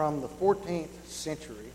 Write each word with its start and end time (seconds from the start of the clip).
from 0.00 0.22
the 0.22 0.28
14th 0.28 1.04
century, 1.04 1.70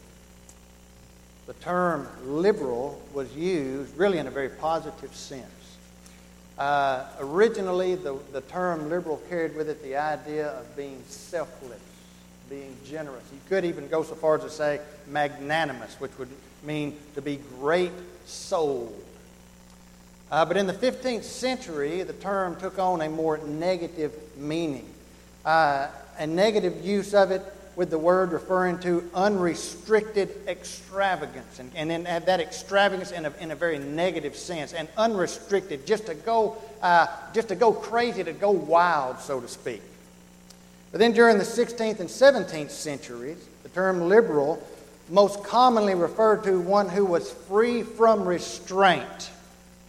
the 1.46 1.54
term 1.54 2.08
liberal 2.26 3.00
was 3.14 3.32
used 3.36 3.96
really 3.96 4.18
in 4.18 4.26
a 4.26 4.32
very 4.32 4.50
positive 4.50 5.16
sense. 5.16 5.78
Uh, 6.58 7.06
originally, 7.20 7.94
the, 7.94 8.18
the 8.34 8.42
term 8.42 8.90
liberal 8.90 9.22
carried 9.30 9.56
with 9.56 9.70
it 9.70 9.84
the 9.84 9.96
idea 9.96 10.48
of 10.48 10.76
being 10.76 11.04
selfless, 11.08 11.80
being 12.50 12.76
generous. 12.84 13.24
You 13.32 13.38
could 13.48 13.64
even 13.64 13.88
go 13.90 14.02
so 14.02 14.16
far 14.16 14.38
as 14.38 14.44
to 14.46 14.50
say 14.50 14.82
magnanimous, 15.08 15.94
which 16.00 16.18
would 16.18 16.30
mean 16.64 16.98
to 17.14 17.22
be 17.22 17.40
great 17.60 17.92
souled. 18.26 19.04
Uh, 20.32 20.46
but 20.46 20.58
in 20.58 20.66
the 20.66 20.74
15th 20.74 21.26
century, 21.26 22.02
the 22.02 22.14
term 22.14 22.56
took 22.56 22.80
on 22.80 23.02
a 23.02 23.08
more 23.08 23.38
negative 23.38 24.16
meaning. 24.36 24.92
Uh, 25.46 25.90
a 26.18 26.26
negative 26.26 26.84
use 26.84 27.14
of 27.14 27.30
it 27.30 27.44
with 27.76 27.90
the 27.90 27.98
word 27.98 28.32
referring 28.32 28.80
to 28.80 29.10
unrestricted 29.14 30.30
extravagance. 30.48 31.60
And, 31.60 31.72
and 31.76 31.90
then 31.90 32.04
that 32.04 32.40
extravagance 32.40 33.12
in 33.12 33.26
a, 33.26 33.34
in 33.40 33.52
a 33.52 33.56
very 33.56 33.80
negative 33.80 34.36
sense. 34.36 34.74
And 34.74 34.88
unrestricted, 34.98 35.86
just 35.86 36.06
to 36.06 36.16
go, 36.16 36.58
uh, 36.82 37.08
just 37.34 37.50
to 37.50 37.56
go 37.56 37.74
crazy, 37.74 38.24
to 38.24 38.34
go 38.34 38.52
wild, 38.52 39.20
so 39.20 39.40
to 39.40 39.48
speak. 39.48 39.82
But 40.92 41.00
then 41.00 41.12
during 41.12 41.38
the 41.38 41.44
16th 41.44 42.00
and 42.00 42.10
17th 42.10 42.70
centuries, 42.70 43.38
the 43.64 43.70
term 43.70 44.08
liberal 44.08 44.66
most 45.10 45.44
commonly 45.44 45.96
referred 45.96 46.44
to 46.44 46.60
one 46.60 46.90
who 46.90 47.06
was 47.06 47.32
free 47.32 47.84
from 47.84 48.26
restraint. 48.26 49.30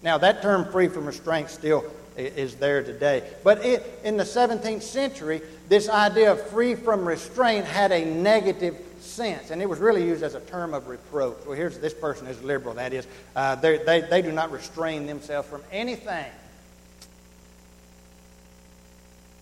Now, 0.02 0.18
that 0.18 0.42
term 0.42 0.70
free 0.70 0.88
from 0.88 1.06
restraint 1.06 1.50
still 1.50 1.84
is 2.16 2.56
there 2.56 2.82
today. 2.82 3.22
But 3.44 3.64
it, 3.64 4.00
in 4.04 4.16
the 4.16 4.24
17th 4.24 4.82
century, 4.82 5.42
this 5.68 5.88
idea 5.88 6.32
of 6.32 6.42
free 6.48 6.74
from 6.74 7.06
restraint 7.06 7.64
had 7.66 7.92
a 7.92 8.04
negative 8.04 8.76
sense, 9.00 9.50
and 9.50 9.62
it 9.62 9.68
was 9.68 9.78
really 9.78 10.04
used 10.04 10.22
as 10.22 10.34
a 10.34 10.40
term 10.40 10.74
of 10.74 10.88
reproach. 10.88 11.36
Well, 11.46 11.56
here's 11.56 11.78
this 11.78 11.94
person 11.94 12.26
is 12.26 12.42
liberal. 12.42 12.74
That 12.74 12.92
is, 12.92 13.06
uh, 13.34 13.54
they, 13.56 13.78
they 14.10 14.22
do 14.22 14.32
not 14.32 14.50
restrain 14.50 15.06
themselves 15.06 15.48
from 15.48 15.62
anything. 15.70 16.26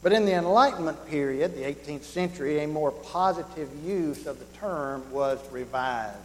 But 0.03 0.13
in 0.13 0.27
the 0.27 0.35
Enlightenment 0.35 1.07
period, 1.09 1.55
the 1.55 1.63
18th 1.63 2.03
century, 2.03 2.63
a 2.63 2.69
more 2.69 2.91
positive 2.91 3.71
use 3.87 4.27
of 4.27 4.39
the 4.39 4.45
term 4.59 5.11
was 5.11 5.39
revived. 5.51 6.19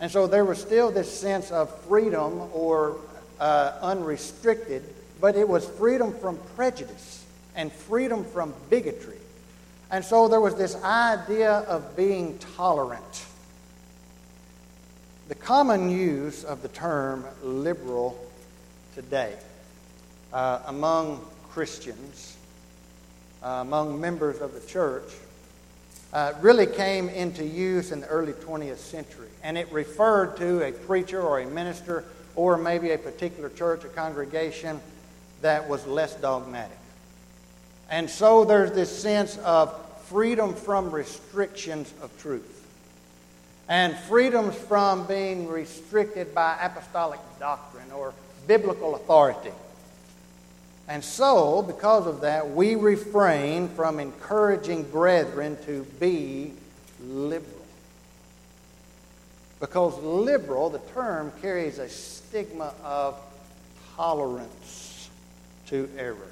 And 0.00 0.10
so 0.10 0.26
there 0.26 0.44
was 0.44 0.60
still 0.60 0.90
this 0.90 1.10
sense 1.10 1.50
of 1.50 1.74
freedom 1.84 2.50
or 2.52 2.98
uh, 3.40 3.72
unrestricted, 3.80 4.82
but 5.20 5.36
it 5.36 5.48
was 5.48 5.66
freedom 5.66 6.12
from 6.12 6.38
prejudice 6.56 7.24
and 7.56 7.72
freedom 7.72 8.24
from 8.24 8.54
bigotry. 8.70 9.18
And 9.90 10.04
so 10.04 10.28
there 10.28 10.40
was 10.40 10.54
this 10.56 10.74
idea 10.82 11.52
of 11.52 11.96
being 11.96 12.38
tolerant. 12.56 13.26
The 15.28 15.34
common 15.34 15.90
use 15.90 16.44
of 16.44 16.62
the 16.62 16.68
term 16.68 17.24
liberal 17.42 18.18
today 18.94 19.36
uh, 20.32 20.60
among 20.66 21.24
Christians, 21.50 22.36
uh, 23.42 23.48
among 23.62 24.00
members 24.00 24.40
of 24.40 24.52
the 24.52 24.60
church, 24.68 25.10
uh, 26.12 26.32
really 26.40 26.66
came 26.66 27.08
into 27.08 27.44
use 27.44 27.92
in 27.92 28.00
the 28.00 28.06
early 28.08 28.32
20th 28.32 28.78
century. 28.78 29.28
And 29.42 29.56
it 29.56 29.70
referred 29.72 30.36
to 30.38 30.62
a 30.62 30.72
preacher 30.72 31.20
or 31.20 31.40
a 31.40 31.46
minister 31.46 32.04
or 32.36 32.56
maybe 32.56 32.90
a 32.90 32.98
particular 32.98 33.48
church, 33.48 33.84
a 33.84 33.88
congregation 33.88 34.80
that 35.44 35.68
was 35.68 35.86
less 35.86 36.14
dogmatic. 36.14 36.78
And 37.90 38.08
so 38.08 38.46
there's 38.46 38.72
this 38.72 38.90
sense 38.90 39.36
of 39.38 39.78
freedom 40.06 40.54
from 40.54 40.90
restrictions 40.90 41.92
of 42.00 42.10
truth 42.18 42.66
and 43.68 43.94
freedoms 44.08 44.54
from 44.54 45.06
being 45.06 45.46
restricted 45.46 46.34
by 46.34 46.56
apostolic 46.60 47.20
doctrine 47.38 47.90
or 47.92 48.14
biblical 48.46 48.94
authority. 48.94 49.52
And 50.88 51.04
so, 51.04 51.60
because 51.62 52.06
of 52.06 52.22
that, 52.22 52.50
we 52.50 52.74
refrain 52.74 53.68
from 53.68 54.00
encouraging 54.00 54.84
brethren 54.84 55.58
to 55.66 55.84
be 56.00 56.52
liberal. 57.06 57.66
Because 59.60 59.98
liberal, 60.02 60.70
the 60.70 60.80
term 60.94 61.32
carries 61.42 61.78
a 61.78 61.88
stigma 61.88 62.72
of 62.82 63.18
tolerance 63.96 64.93
to 65.74 65.90
error. 65.98 66.28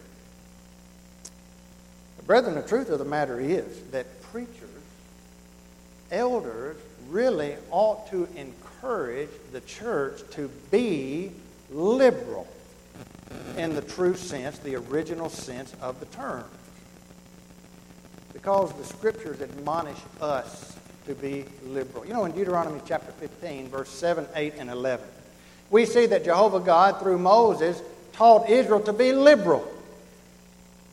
Brethren, 2.27 2.55
the 2.55 2.63
truth 2.63 2.91
of 2.91 3.01
the 3.01 3.05
matter 3.05 3.41
is 3.41 3.81
that 3.91 4.23
preachers, 4.23 4.69
elders, 6.13 6.77
really 7.11 7.57
ought 7.73 8.09
to 8.11 8.29
encourage 8.37 9.31
the 9.51 9.61
church 9.63 10.21
to 10.31 10.49
be 10.71 11.33
liberal 11.73 12.47
in 13.57 13.75
the 13.75 13.83
true 13.83 14.15
sense, 14.15 14.59
the 14.59 14.77
original 14.77 15.29
sense 15.29 15.75
of 15.81 15.99
the 15.99 16.07
term. 16.07 16.45
Because 18.33 18.73
the 18.75 18.85
scriptures 18.85 19.41
admonish 19.41 19.99
us 20.21 20.77
to 21.07 21.17
be 21.17 21.47
liberal. 21.67 22.07
You 22.07 22.13
know, 22.13 22.27
in 22.27 22.33
Deuteronomy 22.33 22.81
chapter 22.87 23.11
15, 23.11 23.71
verse 23.71 23.89
7, 23.89 24.25
8, 24.37 24.55
and 24.59 24.71
11, 24.71 25.05
we 25.69 25.85
see 25.85 26.07
that 26.07 26.25
Jehovah 26.25 26.61
God, 26.61 27.01
through 27.01 27.19
Moses, 27.19 27.83
taught 28.13 28.49
Israel 28.49 28.81
to 28.81 28.93
be 28.93 29.13
liberal. 29.13 29.69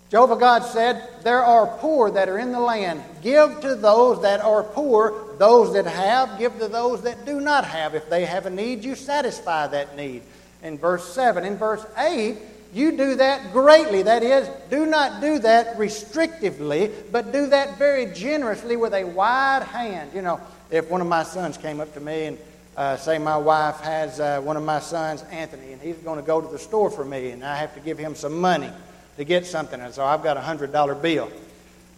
Jehovah 0.10 0.38
God 0.38 0.64
said, 0.64 1.08
There 1.24 1.44
are 1.44 1.68
poor 1.78 2.10
that 2.12 2.30
are 2.30 2.40
in 2.40 2.52
the 2.52 2.60
land. 2.60 3.04
Give 3.22 3.62
to 3.62 3.76
those 3.76 4.24
that 4.24 4.42
are 4.42 4.64
poor. 4.64 5.14
Those 5.38 5.74
that 5.74 5.86
have, 5.86 6.40
give 6.40 6.58
to 6.60 6.68
those 6.68 7.04
that 7.04 7.26
do 7.26 7.40
not 7.40 7.64
have. 7.66 7.94
If 7.94 8.10
they 8.10 8.26
have 8.26 8.46
a 8.46 8.50
need, 8.50 8.84
you 8.84 8.96
satisfy 8.96 9.68
that 9.68 9.96
need. 9.96 10.24
In 10.64 10.78
verse 10.78 11.14
7. 11.14 11.46
In 11.46 11.58
verse 11.58 11.86
8, 11.96 12.38
you 12.74 12.98
do 12.98 13.16
that 13.16 13.54
greatly. 13.54 14.02
That 14.04 14.24
is, 14.24 14.50
do 14.72 14.88
not 14.88 15.22
do 15.22 15.40
that 15.40 15.78
restrictively, 15.78 16.92
but 17.12 17.32
do 17.32 17.48
that 17.48 17.78
very 17.78 18.08
generously 18.08 18.78
with 18.78 18.94
a 18.94 19.04
wide 19.04 19.64
hand. 19.64 20.12
You 20.14 20.24
know, 20.24 20.42
if 20.72 20.90
one 20.90 21.02
of 21.02 21.08
my 21.08 21.24
sons 21.24 21.56
came 21.58 21.80
up 21.80 21.94
to 21.94 22.00
me 22.00 22.26
and 22.26 22.38
uh, 22.80 22.96
say 22.96 23.18
my 23.18 23.36
wife 23.36 23.82
has 23.82 24.22
uh, 24.22 24.40
one 24.40 24.56
of 24.56 24.64
my 24.64 24.80
sons, 24.80 25.22
Anthony, 25.32 25.74
and 25.74 25.82
he's 25.82 25.98
going 25.98 26.18
to 26.18 26.26
go 26.26 26.40
to 26.40 26.48
the 26.48 26.58
store 26.58 26.90
for 26.90 27.04
me, 27.04 27.32
and 27.32 27.44
I 27.44 27.58
have 27.58 27.74
to 27.74 27.82
give 27.82 27.98
him 27.98 28.16
some 28.16 28.40
money 28.40 28.70
to 29.18 29.26
get 29.26 29.46
something. 29.46 29.82
And 29.82 29.94
so 29.94 30.06
I've 30.06 30.24
got 30.24 30.38
a 30.38 30.40
$100 30.40 31.02
bill. 31.02 31.30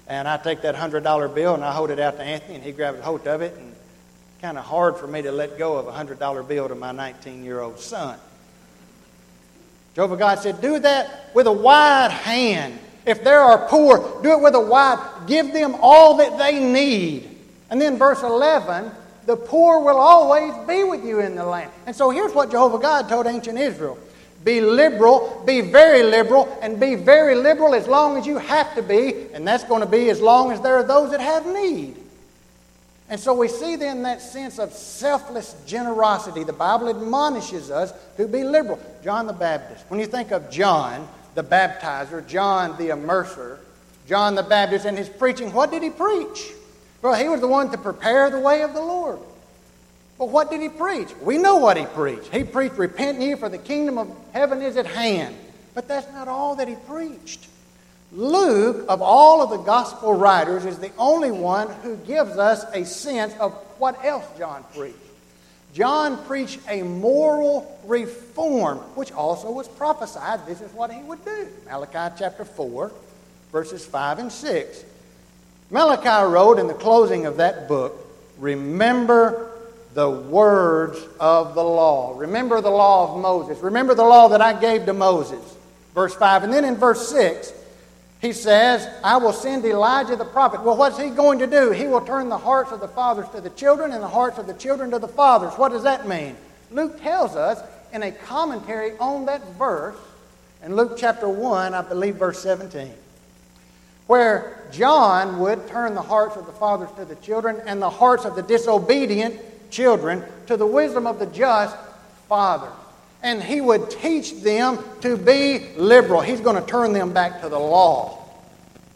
And 0.08 0.28
I 0.28 0.38
take 0.38 0.64
that 0.64 0.74
$100 0.74 1.36
bill 1.36 1.54
and 1.54 1.64
I 1.64 1.72
hold 1.72 1.92
it 1.92 2.00
out 2.00 2.18
to 2.18 2.24
Anthony, 2.24 2.56
and 2.56 2.64
he 2.64 2.72
grabs 2.72 2.98
a 2.98 3.04
hold 3.04 3.28
of 3.28 3.44
it. 3.44 3.56
And 3.56 3.70
it's 3.70 4.42
kind 4.42 4.58
of 4.58 4.66
hard 4.66 4.98
for 4.98 5.06
me 5.06 5.22
to 5.22 5.32
let 5.32 5.60
go 5.60 5.78
of 5.78 5.88
a 5.88 5.92
$100 5.92 6.48
bill 6.48 6.68
to 6.68 6.74
my 6.74 6.92
19 6.92 7.44
year 7.44 7.60
old 7.60 7.80
son. 7.80 8.18
Jehovah 9.94 10.18
God 10.18 10.40
said, 10.40 10.62
Do 10.62 10.80
that 10.80 11.30
with 11.36 11.46
a 11.46 11.52
wide 11.52 12.10
hand. 12.10 12.80
If 13.06 13.24
there 13.24 13.42
are 13.42 13.68
poor, 13.68 14.20
do 14.24 14.32
it 14.32 14.42
with 14.42 14.56
a 14.56 14.60
wide, 14.60 15.28
give 15.28 15.54
them 15.54 15.76
all 15.80 16.18
that 16.18 16.40
they 16.40 16.60
need. 16.60 17.38
And 17.70 17.80
then 17.80 18.00
verse 18.00 18.24
11, 18.24 18.92
the 19.26 19.36
poor 19.36 19.80
will 19.80 19.98
always 19.98 20.54
be 20.68 20.84
with 20.84 21.06
you 21.06 21.20
in 21.20 21.36
the 21.36 21.46
land. 21.46 21.72
And 21.86 21.96
so 21.96 22.10
here's 22.10 22.34
what 22.34 22.52
Jehovah 22.52 22.80
God 22.80 23.10
told 23.10 23.28
ancient 23.28 23.58
Israel 23.58 23.98
be 24.44 24.60
liberal, 24.60 25.44
be 25.46 25.62
very 25.62 26.02
liberal, 26.02 26.58
and 26.62 26.80
be 26.80 26.96
very 26.96 27.36
liberal 27.36 27.76
as 27.76 27.88
long 27.88 28.18
as 28.18 28.26
you 28.26 28.40
have 28.40 28.74
to 28.74 28.82
be, 28.82 29.28
and 29.34 29.48
that's 29.48 29.64
going 29.64 29.82
to 29.82 29.88
be 29.88 30.10
as 30.10 30.20
long 30.20 30.52
as 30.52 30.60
there 30.62 30.76
are 30.76 30.84
those 30.84 31.12
that 31.12 31.20
have 31.20 31.46
need. 31.46 31.96
And 33.08 33.20
so 33.20 33.34
we 33.34 33.50
see 33.50 33.76
then 33.76 34.04
that 34.04 34.22
sense 34.22 34.58
of 34.58 34.72
selfless 34.72 35.56
generosity. 35.68 36.44
The 36.44 36.54
Bible 36.54 36.90
admonishes 36.90 37.70
us 37.70 37.94
to 38.16 38.26
be 38.28 38.44
liberal. 38.44 38.80
John 39.04 39.28
the 39.28 39.34
Baptist. 39.34 39.84
When 39.90 40.00
you 40.00 40.08
think 40.08 40.32
of 40.32 40.50
John 40.50 41.08
the 41.36 41.44
baptizer, 41.44 42.26
John 42.26 42.78
the 42.78 42.90
immerser, 42.90 43.58
John 44.08 44.36
the 44.36 44.44
Baptist 44.44 44.86
and 44.86 44.98
his 44.98 45.10
preaching, 45.10 45.54
what 45.54 45.72
did 45.72 45.84
he 45.84 45.90
preach? 45.90 46.54
Well, 47.02 47.16
he 47.16 47.28
was 47.30 47.42
the 47.42 47.48
one 47.48 47.72
to 47.72 47.78
prepare 47.78 48.30
the 48.30 48.40
way 48.40 48.62
of 48.62 48.74
the 48.74 48.82
Lord. 48.82 49.20
But 50.18 50.30
what 50.30 50.52
did 50.52 50.62
he 50.62 50.70
preach? 50.70 51.10
We 51.22 51.40
know 51.40 51.58
what 51.58 51.78
he 51.78 51.86
preached. 51.86 52.28
He 52.28 52.44
preached, 52.44 52.76
Repent 52.76 53.20
ye, 53.20 53.34
for 53.36 53.50
the 53.50 53.58
kingdom 53.58 53.98
of 53.98 54.16
heaven 54.34 54.62
is 54.62 54.78
at 54.78 54.86
hand. 54.86 55.36
But 55.74 55.88
that's 55.88 56.12
not 56.14 56.28
all 56.28 56.56
that 56.58 56.68
he 56.68 56.76
preached. 56.76 57.48
Luke, 58.12 58.86
of 58.90 59.02
all 59.02 59.42
of 59.42 59.50
the 59.50 59.58
gospel 59.58 60.14
writers, 60.14 60.66
is 60.66 60.78
the 60.78 60.92
only 60.98 61.32
one 61.32 61.70
who 61.82 61.96
gives 61.96 62.38
us 62.38 62.66
a 62.74 62.86
sense 62.86 63.34
of 63.40 63.54
what 63.80 64.04
else 64.04 64.26
John 64.38 64.64
preached. 64.76 64.98
John 65.74 66.24
preached 66.26 66.60
a 66.68 66.82
moral 66.84 67.80
reform, 67.86 68.80
which 68.96 69.12
also 69.14 69.50
was 69.50 69.70
prophesied. 69.70 70.46
This 70.46 70.60
is 70.60 70.72
what 70.74 70.92
he 70.92 71.02
would 71.04 71.24
do. 71.24 71.48
Malachi 71.66 72.16
chapter 72.20 72.44
4, 72.44 72.92
verses 73.54 73.86
5 73.86 74.20
and 74.20 74.32
6. 74.32 74.84
Malachi 75.72 76.32
wrote 76.32 76.60
in 76.60 76.68
the 76.68 76.74
closing 76.74 77.26
of 77.26 77.38
that 77.38 77.68
book, 77.68 77.98
Remember 78.38 79.52
the 79.94 80.10
words 80.10 81.00
of 81.20 81.56
the 81.56 81.64
law. 81.64 82.18
Remember 82.18 82.62
the 82.62 82.70
law 82.70 83.14
of 83.14 83.22
Moses. 83.22 83.62
Remember 83.62 83.94
the 83.94 84.04
law 84.04 84.28
that 84.30 84.42
I 84.42 84.60
gave 84.60 84.86
to 84.86 84.94
Moses. 84.94 85.42
Verse 85.94 86.14
5. 86.16 86.44
And 86.44 86.54
then 86.54 86.66
in 86.66 86.76
verse 86.76 87.08
6, 87.10 87.54
He 88.22 88.34
says, 88.34 88.88
I 89.04 89.18
will 89.18 89.34
send 89.34 89.66
Elijah 89.66 90.16
the 90.16 90.26
prophet. 90.26 90.62
Well, 90.62 90.78
what's 90.78 91.00
he 91.00 91.10
going 91.10 91.40
to 91.40 91.48
do? 91.48 91.72
He 91.72 91.88
will 91.88 92.02
turn 92.02 92.30
the 92.30 92.38
hearts 92.38 92.72
of 92.72 92.80
the 92.80 92.88
fathers 92.88 93.28
to 93.30 93.42
the 93.42 93.50
children 93.52 93.92
and 93.92 94.02
the 94.02 94.08
hearts 94.08 94.38
of 94.38 94.48
the 94.48 94.54
children 94.54 94.92
to 94.92 95.00
the 95.00 95.08
fathers. 95.08 95.54
What 95.54 95.72
does 95.72 95.84
that 95.84 96.08
mean? 96.08 96.36
Luke 96.72 97.02
tells 97.02 97.36
us 97.36 97.62
in 97.94 98.04
a 98.04 98.12
commentary 98.12 98.98
on 98.98 99.26
that 99.26 99.46
verse, 99.56 99.98
in 100.64 100.76
Luke 100.76 100.96
chapter 100.98 101.28
1, 101.28 101.74
I 101.74 101.82
believe 101.82 102.16
verse 102.16 102.42
17, 102.42 102.94
where 104.12 104.68
John 104.74 105.40
would 105.40 105.70
turn 105.70 105.96
the 105.96 106.02
hearts 106.02 106.36
of 106.36 106.46
the 106.46 106.52
fathers 106.52 106.90
to 106.98 107.06
the 107.06 107.16
children 107.16 107.62
and 107.66 107.82
the 107.82 107.90
hearts 107.90 108.26
of 108.26 108.36
the 108.36 108.42
disobedient 108.42 109.40
children 109.72 110.22
to 110.48 110.58
the 110.58 110.66
wisdom 110.66 111.08
of 111.08 111.18
the 111.18 111.28
just 111.28 111.78
father. 112.28 112.68
and 113.24 113.42
he 113.42 113.62
would 113.62 113.90
teach 113.90 114.42
them 114.42 114.80
to 115.00 115.16
be 115.16 115.60
liberal. 115.78 116.20
He's 116.20 116.42
going 116.42 116.62
to 116.62 116.68
turn 116.70 116.92
them 116.92 117.14
back 117.14 117.40
to 117.40 117.48
the 117.48 117.58
law, 117.58 118.28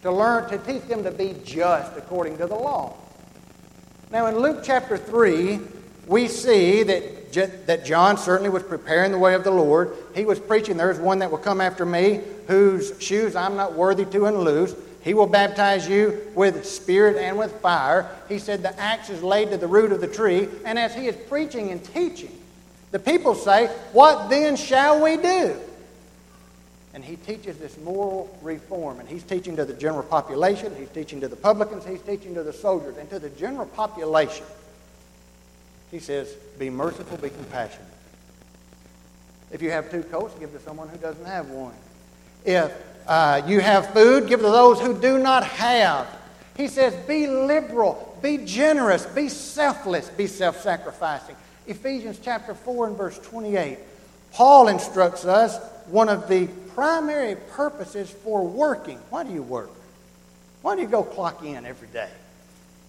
to 0.02 0.12
learn 0.12 0.50
to 0.50 0.58
teach 0.58 0.84
them 0.90 1.02
to 1.04 1.12
be 1.12 1.34
just 1.46 1.96
according 1.96 2.38
to 2.40 2.48
the 2.48 2.56
law. 2.56 2.98
Now, 4.12 4.26
in 4.26 4.38
Luke 4.38 4.64
chapter 4.66 4.98
3, 4.98 5.60
we 6.08 6.28
see 6.28 6.84
that, 6.84 7.68
that 7.68 7.86
John 7.86 8.18
certainly 8.18 8.50
was 8.50 8.64
preparing 8.64 9.14
the 9.14 9.20
way 9.20 9.34
of 9.34 9.46
the 9.46 9.52
Lord. 9.52 9.96
He 10.14 10.26
was 10.26 10.40
preaching, 10.40 10.76
There's 10.76 11.00
one 11.00 11.20
that 11.20 11.32
will 11.32 11.38
come 11.38 11.62
after 11.62 11.86
me, 11.86 12.20
whose 12.48 13.02
shoes 13.02 13.36
I'm 13.38 13.56
not 13.56 13.76
worthy 13.76 14.04
to 14.06 14.26
unloose. 14.26 14.76
He 15.06 15.14
will 15.14 15.28
baptize 15.28 15.88
you 15.88 16.20
with 16.34 16.66
spirit 16.66 17.18
and 17.18 17.38
with 17.38 17.62
fire. 17.62 18.10
He 18.28 18.40
said, 18.40 18.64
The 18.64 18.78
axe 18.80 19.12
is 19.12 19.22
laid 19.22 19.52
to 19.52 19.58
the 19.58 19.68
root 19.68 19.92
of 19.92 20.02
the 20.02 20.08
tree. 20.08 20.50
And 20.66 20.80
as 20.80 20.96
he 20.96 21.06
is 21.06 21.16
preaching 21.16 21.70
and 21.70 21.82
teaching, 21.94 22.36
the 22.90 22.98
people 22.98 23.36
say, 23.36 23.68
What 23.94 24.30
then 24.32 24.56
shall 24.56 25.04
we 25.04 25.18
do? 25.18 25.58
And 26.96 27.06
he 27.06 27.18
teaches 27.18 27.60
this 27.60 27.78
moral 27.78 28.36
reform. 28.42 29.00
And 29.00 29.08
he's 29.08 29.22
teaching 29.22 29.56
to 29.58 29.66
the 29.66 29.76
general 29.76 30.02
population, 30.02 30.76
he's 30.76 30.90
teaching 30.90 31.22
to 31.22 31.28
the 31.28 31.36
publicans, 31.36 31.86
he's 31.86 32.02
teaching 32.02 32.34
to 32.34 32.42
the 32.42 32.54
soldiers, 32.54 32.98
and 32.98 33.08
to 33.12 33.20
the 33.20 33.30
general 33.30 33.68
population. 33.68 34.48
He 35.92 36.00
says, 36.00 36.34
Be 36.58 36.72
merciful, 36.72 37.18
be 37.18 37.30
compassionate. 37.30 37.86
If 39.52 39.62
you 39.62 39.70
have 39.70 39.92
two 39.92 40.02
coats, 40.02 40.34
give 40.40 40.52
to 40.54 40.60
someone 40.62 40.90
who 40.90 40.98
doesn't 40.98 41.26
have 41.26 41.52
one. 41.52 41.76
If 42.44 42.74
uh, 43.08 43.42
you 43.48 43.60
have 43.60 43.94
food, 43.94 44.28
give 44.28 44.40
to 44.40 44.46
those 44.46 44.80
who 44.80 45.00
do 45.00 45.18
not 45.18 45.44
have. 45.44 46.08
He 46.58 46.68
says, 46.68 46.96
Be 47.08 47.28
liberal, 47.28 48.18
be 48.22 48.38
generous, 48.40 49.06
be 49.06 49.30
selfless, 49.30 50.10
be 50.10 50.28
self 50.28 50.62
sacrificing. 50.62 51.36
Ephesians 51.68 52.20
chapter 52.22 52.54
4 52.54 52.88
and 52.88 52.98
verse 52.98 53.18
28, 53.20 53.80
Paul 54.34 54.68
instructs 54.68 55.26
us 55.26 55.58
one 55.88 56.10
of 56.10 56.28
the 56.28 56.48
primary 56.74 57.36
purposes 57.52 58.10
for 58.10 58.46
working. 58.46 59.00
Why 59.10 59.24
do 59.24 59.34
you 59.34 59.44
work? 59.44 59.70
Why 60.62 60.76
do 60.76 60.82
you 60.82 60.88
go 60.88 61.04
clock 61.04 61.44
in 61.44 61.66
every 61.66 61.88
day? 61.90 62.10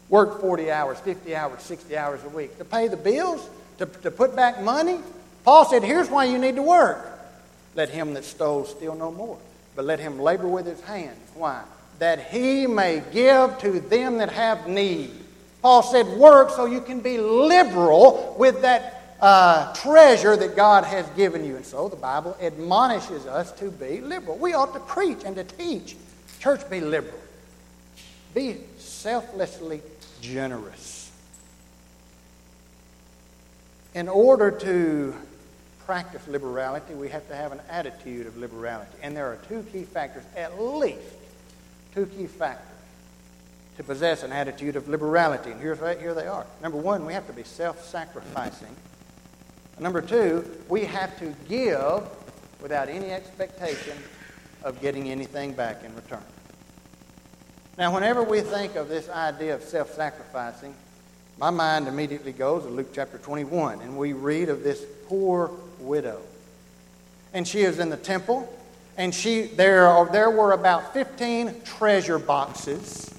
Work 0.08 0.40
40 0.40 0.70
hours, 0.70 0.98
50 1.00 1.34
hours, 1.34 1.62
60 1.62 1.96
hours 1.96 2.22
a 2.24 2.28
week. 2.28 2.58
To 2.58 2.64
pay 2.64 2.88
the 2.88 2.96
bills? 2.96 3.48
To, 3.78 3.86
to 3.86 4.10
put 4.10 4.36
back 4.36 4.62
money? 4.62 4.98
Paul 5.44 5.64
said, 5.64 5.82
here's 5.82 6.08
why 6.08 6.24
you 6.24 6.38
need 6.38 6.56
to 6.56 6.62
work. 6.62 7.06
Let 7.74 7.90
him 7.90 8.14
that 8.14 8.24
stole 8.24 8.64
steal 8.64 8.94
no 8.94 9.12
more, 9.12 9.38
but 9.76 9.84
let 9.84 10.00
him 10.00 10.18
labor 10.18 10.48
with 10.48 10.66
his 10.66 10.80
hands. 10.80 11.20
Why? 11.34 11.62
That 11.98 12.18
he 12.30 12.66
may 12.66 13.02
give 13.12 13.58
to 13.58 13.78
them 13.78 14.18
that 14.18 14.32
have 14.32 14.66
need. 14.66 15.12
Paul 15.62 15.82
said, 15.82 16.06
work 16.18 16.50
so 16.50 16.64
you 16.64 16.80
can 16.80 17.00
be 17.00 17.18
liberal 17.18 18.34
with 18.38 18.62
that 18.62 19.16
uh, 19.20 19.72
treasure 19.74 20.36
that 20.36 20.56
God 20.56 20.84
has 20.84 21.06
given 21.10 21.44
you. 21.44 21.56
And 21.56 21.64
so 21.64 21.88
the 21.88 21.96
Bible 21.96 22.36
admonishes 22.40 23.26
us 23.26 23.52
to 23.52 23.70
be 23.70 24.00
liberal. 24.00 24.36
We 24.36 24.54
ought 24.54 24.72
to 24.74 24.80
preach 24.80 25.18
and 25.24 25.36
to 25.36 25.44
teach. 25.44 25.96
Church, 26.40 26.68
be 26.70 26.80
liberal. 26.80 27.18
Be 28.34 28.58
selflessly 28.78 29.80
generous. 30.20 31.10
In 33.94 34.08
order 34.08 34.50
to 34.50 35.14
practice 35.86 36.26
liberality, 36.26 36.94
we 36.94 37.08
have 37.08 37.26
to 37.28 37.36
have 37.36 37.52
an 37.52 37.60
attitude 37.70 38.26
of 38.26 38.36
liberality. 38.36 38.90
And 39.02 39.16
there 39.16 39.26
are 39.26 39.36
two 39.48 39.64
key 39.72 39.84
factors, 39.84 40.24
at 40.36 40.60
least 40.60 40.98
two 41.94 42.06
key 42.06 42.26
factors 42.26 42.66
to 43.76 43.84
possess 43.84 44.22
an 44.22 44.32
attitude 44.32 44.74
of 44.74 44.88
liberality. 44.88 45.52
And 45.52 45.60
here's 45.60 45.78
right 45.78 45.98
here 45.98 46.12
they 46.12 46.26
are. 46.26 46.44
Number 46.62 46.76
one, 46.76 47.06
we 47.06 47.12
have 47.12 47.26
to 47.28 47.32
be 47.32 47.44
self-sacrificing. 47.44 48.74
Number 49.78 50.02
two, 50.02 50.44
we 50.68 50.84
have 50.86 51.16
to 51.20 51.34
give 51.48 52.02
without 52.60 52.88
any 52.88 53.12
expectation 53.12 53.96
of 54.64 54.80
getting 54.80 55.10
anything 55.10 55.52
back 55.52 55.84
in 55.84 55.94
return. 55.94 56.22
Now, 57.78 57.94
whenever 57.94 58.22
we 58.22 58.40
think 58.40 58.74
of 58.74 58.88
this 58.88 59.08
idea 59.08 59.54
of 59.54 59.62
self-sacrificing, 59.62 60.74
my 61.38 61.50
mind 61.50 61.86
immediately 61.86 62.32
goes 62.32 62.62
to 62.64 62.70
Luke 62.70 62.88
chapter 62.94 63.18
21, 63.18 63.82
and 63.82 63.98
we 63.98 64.14
read 64.14 64.48
of 64.48 64.64
this 64.64 64.82
poor 65.06 65.50
widow. 65.86 66.20
And 67.32 67.46
she 67.46 67.60
is 67.60 67.78
in 67.78 67.90
the 67.90 67.96
temple, 67.96 68.52
and 68.96 69.14
she 69.14 69.42
there, 69.42 70.06
there 70.12 70.30
were 70.30 70.52
about 70.52 70.92
15 70.92 71.62
treasure 71.64 72.18
boxes 72.18 73.12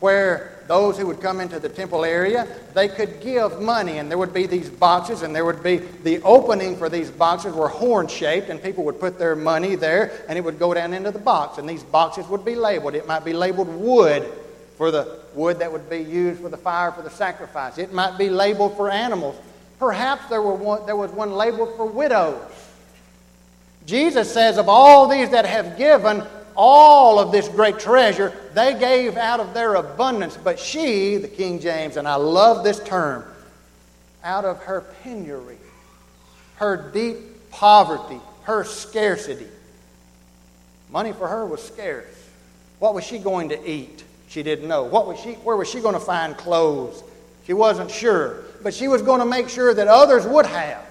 where 0.00 0.60
those 0.66 0.96
who 0.96 1.06
would 1.06 1.20
come 1.20 1.40
into 1.40 1.58
the 1.58 1.68
temple 1.68 2.04
area 2.04 2.46
they 2.74 2.88
could 2.88 3.20
give 3.20 3.60
money 3.60 3.98
and 3.98 4.10
there 4.10 4.16
would 4.16 4.32
be 4.32 4.46
these 4.46 4.70
boxes 4.70 5.22
and 5.22 5.36
there 5.36 5.44
would 5.44 5.62
be 5.62 5.76
the 5.76 6.20
opening 6.22 6.76
for 6.76 6.88
these 6.88 7.10
boxes 7.10 7.52
were 7.54 7.68
horn 7.68 8.08
shaped 8.08 8.48
and 8.48 8.62
people 8.62 8.82
would 8.84 8.98
put 8.98 9.18
their 9.18 9.36
money 9.36 9.74
there 9.74 10.24
and 10.28 10.38
it 10.38 10.42
would 10.42 10.58
go 10.58 10.72
down 10.72 10.94
into 10.94 11.10
the 11.10 11.18
box 11.18 11.58
and 11.58 11.68
these 11.68 11.82
boxes 11.82 12.26
would 12.28 12.44
be 12.44 12.54
labeled. 12.54 12.94
It 12.94 13.06
might 13.06 13.24
be 13.24 13.32
labeled 13.32 13.68
wood 13.68 14.26
for 14.76 14.90
the 14.90 15.18
wood 15.34 15.58
that 15.58 15.70
would 15.70 15.90
be 15.90 15.98
used 15.98 16.40
for 16.40 16.48
the 16.48 16.56
fire 16.56 16.92
for 16.92 17.02
the 17.02 17.10
sacrifice. 17.10 17.76
It 17.76 17.92
might 17.92 18.16
be 18.16 18.30
labeled 18.30 18.76
for 18.76 18.90
animals 18.90 19.36
perhaps 19.80 20.26
there, 20.26 20.40
were 20.42 20.54
one, 20.54 20.86
there 20.86 20.94
was 20.94 21.10
one 21.10 21.32
labeled 21.32 21.74
for 21.76 21.86
widows 21.86 22.40
jesus 23.86 24.32
says 24.32 24.58
of 24.58 24.68
all 24.68 25.08
these 25.08 25.30
that 25.30 25.44
have 25.44 25.76
given 25.76 26.22
all 26.62 27.18
of 27.18 27.32
this 27.32 27.48
great 27.48 27.78
treasure, 27.78 28.32
they 28.52 28.78
gave 28.78 29.16
out 29.16 29.40
of 29.40 29.54
their 29.54 29.76
abundance. 29.76 30.36
But 30.36 30.58
she, 30.58 31.16
the 31.16 31.26
King 31.26 31.58
James, 31.58 31.96
and 31.96 32.06
I 32.06 32.16
love 32.16 32.64
this 32.64 32.80
term, 32.80 33.24
out 34.22 34.44
of 34.44 34.58
her 34.64 34.82
penury, 35.02 35.56
her 36.56 36.90
deep 36.92 37.50
poverty, 37.50 38.20
her 38.42 38.64
scarcity. 38.64 39.48
Money 40.90 41.12
for 41.12 41.28
her 41.28 41.46
was 41.46 41.62
scarce. 41.62 42.28
What 42.78 42.94
was 42.94 43.04
she 43.04 43.18
going 43.18 43.48
to 43.50 43.70
eat? 43.70 44.04
She 44.28 44.42
didn't 44.42 44.68
know. 44.68 44.84
What 44.84 45.06
was 45.06 45.18
she, 45.18 45.32
where 45.34 45.56
was 45.56 45.70
she 45.70 45.80
going 45.80 45.94
to 45.94 46.00
find 46.00 46.36
clothes? 46.36 47.02
She 47.46 47.54
wasn't 47.54 47.90
sure. 47.90 48.44
But 48.62 48.74
she 48.74 48.88
was 48.88 49.02
going 49.02 49.20
to 49.20 49.26
make 49.26 49.48
sure 49.48 49.72
that 49.72 49.88
others 49.88 50.26
would 50.26 50.46
have. 50.46 50.84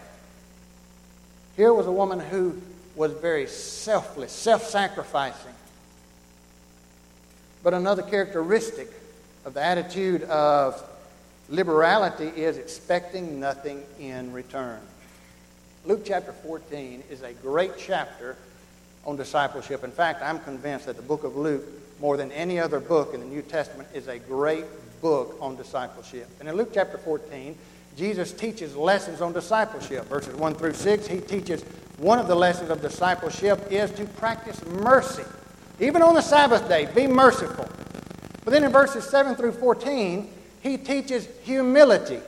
Here 1.55 1.73
was 1.73 1.88
a 1.88 1.91
woman 1.91 2.19
who 2.19 2.59
was 2.95 3.11
very 3.13 3.47
selfless, 3.47 4.31
self 4.31 4.65
sacrificing. 4.67 5.53
But 7.63 7.73
another 7.73 8.01
characteristic 8.01 8.89
of 9.45 9.53
the 9.53 9.63
attitude 9.63 10.23
of 10.23 10.83
liberality 11.49 12.27
is 12.27 12.57
expecting 12.57 13.39
nothing 13.39 13.83
in 13.99 14.31
return. 14.31 14.79
Luke 15.85 16.01
chapter 16.05 16.31
14 16.31 17.03
is 17.09 17.21
a 17.21 17.33
great 17.33 17.71
chapter 17.77 18.35
on 19.05 19.15
discipleship. 19.15 19.83
In 19.83 19.91
fact, 19.91 20.21
I'm 20.21 20.39
convinced 20.39 20.85
that 20.85 20.95
the 20.95 21.01
book 21.01 21.23
of 21.23 21.35
Luke, 21.35 21.63
more 21.99 22.17
than 22.17 22.31
any 22.31 22.59
other 22.59 22.79
book 22.79 23.13
in 23.13 23.21
the 23.21 23.25
New 23.25 23.41
Testament, 23.41 23.89
is 23.93 24.07
a 24.07 24.19
great 24.19 24.65
book 25.01 25.38
on 25.41 25.56
discipleship. 25.56 26.27
And 26.39 26.50
in 26.50 26.56
Luke 26.56 26.72
chapter 26.74 26.98
14, 26.98 27.58
Jesus 27.98 28.32
teaches 28.32 28.75
lessons 28.75 29.22
on 29.22 29.34
discipleship. 29.34 30.06
Verses 30.06 30.36
1 30.36 30.56
through 30.56 30.74
6, 30.74 31.08
he 31.08 31.20
teaches 31.20 31.63
one 31.98 32.20
of 32.20 32.27
the 32.27 32.36
lessons 32.36 32.70
of 32.70 32.82
discipleship 32.82 33.60
is 33.70 33.91
to 33.91 34.06
practice 34.06 34.63
mercy. 34.65 35.24
Even 35.79 36.01
on 36.01 36.13
the 36.13 36.22
Sabbath 36.22 36.68
day, 36.68 36.88
be 36.94 37.08
merciful. 37.08 37.68
But 38.46 38.51
then 38.51 38.63
in 38.63 38.72
verses 38.72 39.06
7 39.06 39.36
through 39.36 39.51
14, 39.53 40.29
he 40.62 40.77
teaches 40.77 41.27
humility. 41.44 42.20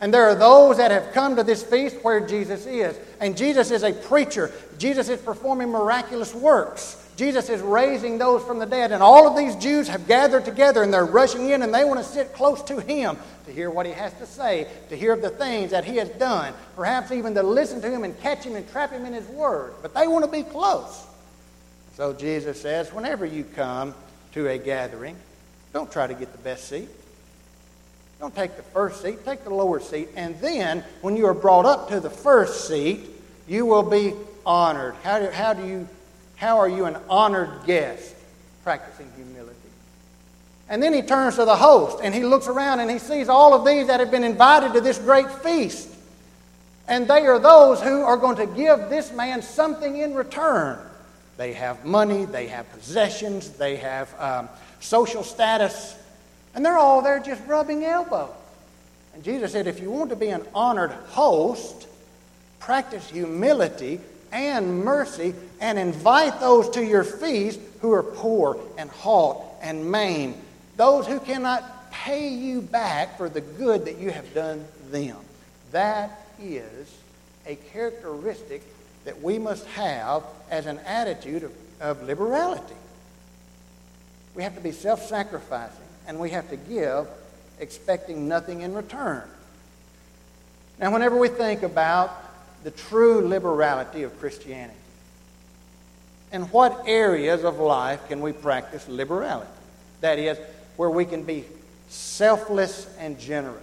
And 0.00 0.14
there 0.14 0.24
are 0.24 0.34
those 0.34 0.76
that 0.76 0.90
have 0.90 1.12
come 1.12 1.36
to 1.36 1.42
this 1.42 1.62
feast 1.62 1.96
where 2.02 2.20
Jesus 2.20 2.66
is. 2.66 2.98
And 3.20 3.36
Jesus 3.36 3.70
is 3.70 3.82
a 3.82 3.92
preacher. 3.92 4.52
Jesus 4.78 5.08
is 5.08 5.20
performing 5.20 5.70
miraculous 5.70 6.34
works. 6.34 7.07
Jesus 7.18 7.48
is 7.48 7.60
raising 7.60 8.16
those 8.16 8.44
from 8.44 8.60
the 8.60 8.64
dead. 8.64 8.92
And 8.92 9.02
all 9.02 9.26
of 9.26 9.36
these 9.36 9.56
Jews 9.56 9.88
have 9.88 10.06
gathered 10.06 10.44
together 10.44 10.84
and 10.84 10.94
they're 10.94 11.04
rushing 11.04 11.50
in 11.50 11.62
and 11.62 11.74
they 11.74 11.84
want 11.84 11.98
to 11.98 12.04
sit 12.04 12.32
close 12.32 12.62
to 12.62 12.80
him 12.80 13.18
to 13.46 13.52
hear 13.52 13.70
what 13.70 13.86
he 13.86 13.92
has 13.92 14.12
to 14.14 14.26
say, 14.26 14.68
to 14.88 14.96
hear 14.96 15.14
of 15.14 15.20
the 15.20 15.30
things 15.30 15.72
that 15.72 15.84
he 15.84 15.96
has 15.96 16.08
done, 16.10 16.54
perhaps 16.76 17.10
even 17.10 17.34
to 17.34 17.42
listen 17.42 17.80
to 17.80 17.90
him 17.90 18.04
and 18.04 18.16
catch 18.20 18.44
him 18.44 18.54
and 18.54 18.70
trap 18.70 18.92
him 18.92 19.04
in 19.04 19.12
his 19.12 19.26
word. 19.30 19.74
But 19.82 19.94
they 19.94 20.06
want 20.06 20.26
to 20.26 20.30
be 20.30 20.44
close. 20.44 21.04
So 21.96 22.12
Jesus 22.12 22.60
says, 22.60 22.92
whenever 22.92 23.26
you 23.26 23.42
come 23.42 23.96
to 24.34 24.46
a 24.46 24.56
gathering, 24.56 25.16
don't 25.72 25.90
try 25.90 26.06
to 26.06 26.14
get 26.14 26.30
the 26.30 26.38
best 26.38 26.68
seat. 26.68 26.88
Don't 28.20 28.34
take 28.34 28.56
the 28.56 28.62
first 28.62 29.02
seat, 29.02 29.24
take 29.24 29.42
the 29.42 29.52
lower 29.52 29.80
seat. 29.80 30.08
And 30.14 30.38
then, 30.40 30.84
when 31.00 31.16
you 31.16 31.26
are 31.26 31.34
brought 31.34 31.66
up 31.66 31.88
to 31.88 31.98
the 31.98 32.10
first 32.10 32.68
seat, 32.68 33.10
you 33.48 33.66
will 33.66 33.82
be 33.82 34.14
honored. 34.46 34.94
How 35.02 35.18
do, 35.18 35.30
how 35.30 35.52
do 35.52 35.66
you 35.66 35.88
how 36.38 36.58
are 36.58 36.68
you 36.68 36.86
an 36.86 36.96
honored 37.08 37.66
guest? 37.66 38.14
practicing 38.68 39.10
humility. 39.16 39.56
And 40.68 40.82
then 40.82 40.92
he 40.92 41.00
turns 41.00 41.36
to 41.36 41.46
the 41.46 41.56
host 41.56 42.00
and 42.02 42.14
he 42.14 42.22
looks 42.22 42.48
around 42.48 42.80
and 42.80 42.90
he 42.90 42.98
sees 42.98 43.30
all 43.30 43.54
of 43.54 43.64
these 43.64 43.86
that 43.86 43.98
have 43.98 44.10
been 44.10 44.24
invited 44.24 44.74
to 44.74 44.82
this 44.82 44.98
great 44.98 45.30
feast. 45.30 45.88
And 46.86 47.08
they 47.08 47.26
are 47.26 47.38
those 47.38 47.80
who 47.80 48.02
are 48.02 48.18
going 48.18 48.36
to 48.36 48.46
give 48.46 48.90
this 48.90 49.10
man 49.10 49.40
something 49.40 49.96
in 49.96 50.12
return. 50.12 50.78
They 51.38 51.54
have 51.54 51.86
money, 51.86 52.26
they 52.26 52.48
have 52.48 52.70
possessions, 52.72 53.48
they 53.52 53.76
have 53.76 54.14
um, 54.20 54.50
social 54.80 55.22
status, 55.22 55.96
and 56.54 56.62
they're 56.62 56.76
all 56.76 57.00
there 57.00 57.20
just 57.20 57.42
rubbing 57.46 57.84
elbows. 57.84 58.28
And 59.14 59.24
Jesus 59.24 59.52
said, 59.52 59.66
if 59.66 59.80
you 59.80 59.90
want 59.90 60.10
to 60.10 60.16
be 60.16 60.28
an 60.28 60.44
honored 60.54 60.90
host, 60.90 61.88
practice 62.60 63.08
humility 63.08 63.98
and 64.32 64.84
mercy 64.84 65.34
and 65.60 65.78
invite 65.78 66.40
those 66.40 66.70
to 66.70 66.84
your 66.84 67.04
feast 67.04 67.60
who 67.80 67.92
are 67.92 68.02
poor 68.02 68.58
and 68.76 68.90
halt 68.90 69.44
and 69.62 69.90
maimed, 69.90 70.34
those 70.76 71.06
who 71.06 71.20
cannot 71.20 71.90
pay 71.90 72.28
you 72.28 72.60
back 72.60 73.16
for 73.16 73.28
the 73.28 73.40
good 73.40 73.84
that 73.86 73.98
you 73.98 74.10
have 74.10 74.32
done 74.34 74.64
them. 74.90 75.16
That 75.72 76.26
is 76.40 76.94
a 77.46 77.56
characteristic 77.72 78.62
that 79.04 79.22
we 79.22 79.38
must 79.38 79.66
have 79.68 80.22
as 80.50 80.66
an 80.66 80.78
attitude 80.80 81.44
of, 81.44 81.52
of 81.80 82.02
liberality. 82.02 82.74
We 84.34 84.42
have 84.42 84.54
to 84.54 84.60
be 84.60 84.72
self 84.72 85.06
sacrificing 85.06 85.84
and 86.06 86.18
we 86.18 86.30
have 86.30 86.48
to 86.50 86.56
give 86.56 87.06
expecting 87.58 88.28
nothing 88.28 88.60
in 88.60 88.74
return. 88.74 89.22
Now, 90.78 90.92
whenever 90.92 91.18
we 91.18 91.28
think 91.28 91.62
about 91.62 92.27
the 92.64 92.70
true 92.70 93.26
liberality 93.26 94.02
of 94.02 94.18
Christianity, 94.18 94.74
in 96.32 96.42
what 96.42 96.84
areas 96.86 97.44
of 97.44 97.58
life 97.58 98.06
can 98.08 98.20
we 98.20 98.32
practice 98.32 98.86
liberality? 98.88 99.50
That 100.00 100.18
is, 100.18 100.38
where 100.76 100.90
we 100.90 101.04
can 101.04 101.22
be 101.22 101.44
selfless 101.88 102.88
and 102.98 103.18
generous. 103.18 103.62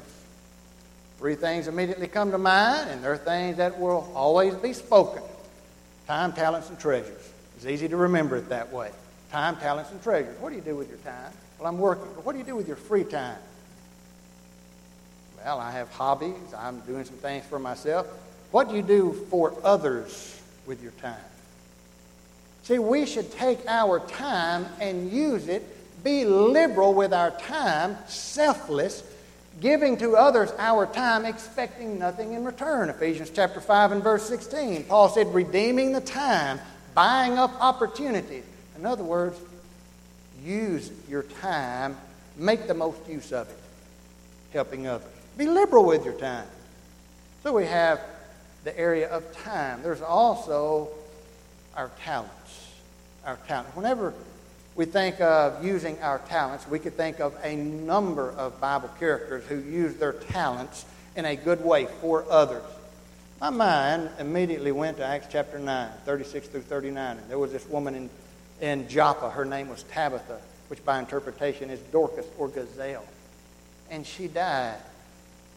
Three 1.20 1.36
things 1.36 1.68
immediately 1.68 2.08
come 2.08 2.32
to 2.32 2.38
mind, 2.38 2.90
and 2.90 3.04
they're 3.04 3.18
things 3.18 3.58
that 3.58 3.80
will 3.80 4.12
always 4.16 4.54
be 4.56 4.74
spoken 4.74 5.24
time, 6.08 6.34
talents, 6.34 6.70
and 6.70 6.80
treasures. 6.80 7.32
It's 7.56 7.66
easy 7.66 7.88
to 7.88 7.98
remember 7.98 8.38
it 8.38 8.50
that 8.50 8.72
way. 8.72 8.92
Time, 9.32 9.58
talents, 9.58 9.92
and 9.92 10.02
treasures. 10.04 10.40
What 10.40 10.50
do 10.50 10.56
you 10.56 10.62
do 10.62 10.76
with 10.76 10.90
your 10.90 11.00
time? 11.00 11.32
Well, 11.58 11.68
I'm 11.68 11.80
working. 11.80 12.08
But 12.16 12.26
what 12.26 12.34
do 12.34 12.38
you 12.38 12.44
do 12.44 12.56
with 12.56 12.68
your 12.68 12.76
free 12.76 13.04
time? 13.04 13.38
Well, 15.44 15.60
I 15.60 15.72
have 15.72 15.90
hobbies. 15.92 16.36
I'm 16.58 16.80
doing 16.82 17.06
some 17.06 17.16
things 17.18 17.46
for 17.46 17.60
myself. 17.60 18.08
What 18.56 18.70
do 18.70 18.78
you 18.78 18.84
do 18.84 19.12
for 19.30 19.54
others 19.66 20.42
with 20.66 20.82
your 20.82 20.94
time? 21.02 21.20
See, 22.64 22.80
we 22.80 23.06
should 23.06 23.30
take 23.34 23.60
our 23.68 24.00
time 24.00 24.66
and 24.80 25.12
use 25.12 25.50
it, 25.50 25.62
be 26.06 26.24
liberal 26.24 26.94
with 26.94 27.12
our 27.12 27.32
time, 27.32 27.98
selfless, 28.08 29.04
giving 29.60 29.98
to 29.98 30.16
others 30.16 30.54
our 30.58 30.86
time, 30.86 31.26
expecting 31.26 32.00
nothing 32.00 32.32
in 32.32 32.46
return. 32.46 32.90
Ephesians 32.90 33.30
chapter 33.30 33.60
5 33.60 33.92
and 33.92 34.02
verse 34.02 34.26
16. 34.30 34.86
Paul 34.86 35.10
said, 35.10 35.34
redeeming 35.34 35.92
the 35.92 36.00
time, 36.00 36.62
buying 36.94 37.38
up 37.38 37.52
opportunities. 37.60 38.46
In 38.78 38.86
other 38.86 39.04
words, 39.04 39.38
use 40.46 40.92
your 41.10 41.24
time, 41.24 41.98
make 42.38 42.68
the 42.68 42.74
most 42.74 43.06
use 43.10 43.34
of 43.34 43.50
it, 43.50 43.58
helping 44.54 44.88
others. 44.88 45.12
Be 45.38 45.46
liberal 45.46 45.84
with 45.84 46.06
your 46.06 46.14
time. 46.14 46.48
So 47.44 47.52
we 47.52 47.66
have 47.66 48.00
the 48.66 48.78
area 48.78 49.08
of 49.08 49.32
time. 49.44 49.82
There's 49.84 50.02
also 50.02 50.90
our 51.78 51.92
talents. 52.04 52.72
Our 53.26 53.38
talents. 53.48 53.76
Whenever 53.76 54.14
we 54.76 54.86
think 54.86 55.22
of 55.22 55.64
using 55.64 55.98
our 56.02 56.20
talents, 56.28 56.68
we 56.68 56.80
could 56.80 56.98
think 56.98 57.20
of 57.20 57.38
a 57.44 57.56
number 57.56 58.32
of 58.32 58.60
Bible 58.60 58.90
characters 59.00 59.46
who 59.46 59.60
use 59.60 59.96
their 59.96 60.14
talents 60.14 60.86
in 61.16 61.26
a 61.26 61.36
good 61.36 61.64
way 61.64 61.86
for 62.02 62.26
others. 62.30 62.64
My 63.40 63.52
mind 63.52 64.10
immediately 64.20 64.72
went 64.72 64.98
to 64.98 65.06
Acts 65.06 65.28
chapter 65.30 65.60
9, 65.60 65.90
36 66.04 66.48
through 66.48 66.62
39. 66.62 67.18
And 67.18 67.30
there 67.30 67.40
was 67.40 67.52
this 67.52 67.68
woman 67.68 67.94
in, 67.96 68.10
in 68.62 68.90
Joppa. 68.90 69.30
Her 69.30 69.46
name 69.46 69.70
was 69.70 69.84
Tabitha, 69.84 70.40
which 70.70 70.84
by 70.84 70.98
interpretation 70.98 71.70
is 71.70 71.80
Dorcas 71.92 72.26
or 72.40 72.48
Gazelle. 72.48 73.06
And 73.92 74.08
she 74.08 74.28
died. 74.28 74.80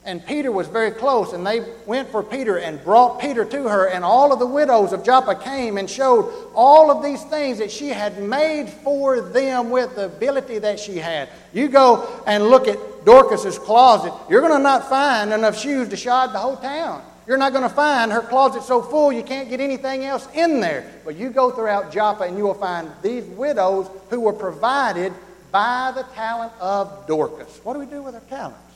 And 0.08 0.24
Peter 0.24 0.50
was 0.50 0.68
very 0.68 0.90
close, 0.90 1.34
and 1.34 1.46
they 1.46 1.62
went 1.84 2.08
for 2.08 2.22
Peter 2.22 2.56
and 2.56 2.82
brought 2.82 3.20
Peter 3.20 3.44
to 3.44 3.68
her. 3.68 3.88
And 3.88 4.02
all 4.02 4.32
of 4.32 4.38
the 4.38 4.46
widows 4.46 4.94
of 4.94 5.04
Joppa 5.04 5.34
came 5.34 5.76
and 5.76 5.88
showed 5.88 6.32
all 6.54 6.90
of 6.90 7.04
these 7.04 7.22
things 7.24 7.58
that 7.58 7.70
she 7.70 7.88
had 7.88 8.18
made 8.22 8.70
for 8.70 9.20
them 9.20 9.68
with 9.68 9.96
the 9.96 10.06
ability 10.06 10.60
that 10.60 10.80
she 10.80 10.96
had. 10.96 11.28
You 11.52 11.68
go 11.68 12.22
and 12.26 12.48
look 12.48 12.68
at 12.68 12.78
Dorcas's 13.04 13.58
closet, 13.58 14.14
you're 14.30 14.40
going 14.40 14.54
to 14.54 14.62
not 14.62 14.88
find 14.88 15.30
enough 15.30 15.58
shoes 15.58 15.90
to 15.90 15.96
shod 15.96 16.32
the 16.32 16.38
whole 16.38 16.56
town. 16.56 17.02
You're 17.26 17.36
not 17.36 17.52
going 17.52 17.68
to 17.68 17.74
find 17.74 18.10
her 18.10 18.22
closet 18.22 18.62
so 18.62 18.80
full 18.80 19.12
you 19.12 19.22
can't 19.22 19.50
get 19.50 19.60
anything 19.60 20.06
else 20.06 20.26
in 20.32 20.60
there. 20.60 20.90
But 21.04 21.16
you 21.16 21.28
go 21.28 21.50
throughout 21.50 21.92
Joppa 21.92 22.24
and 22.24 22.38
you 22.38 22.44
will 22.44 22.54
find 22.54 22.90
these 23.02 23.24
widows 23.24 23.90
who 24.08 24.20
were 24.20 24.32
provided 24.32 25.12
by 25.52 25.92
the 25.94 26.04
talent 26.14 26.54
of 26.60 27.06
Dorcas. 27.06 27.60
What 27.62 27.74
do 27.74 27.80
we 27.80 27.84
do 27.84 28.02
with 28.02 28.14
our 28.14 28.22
talents? 28.22 28.67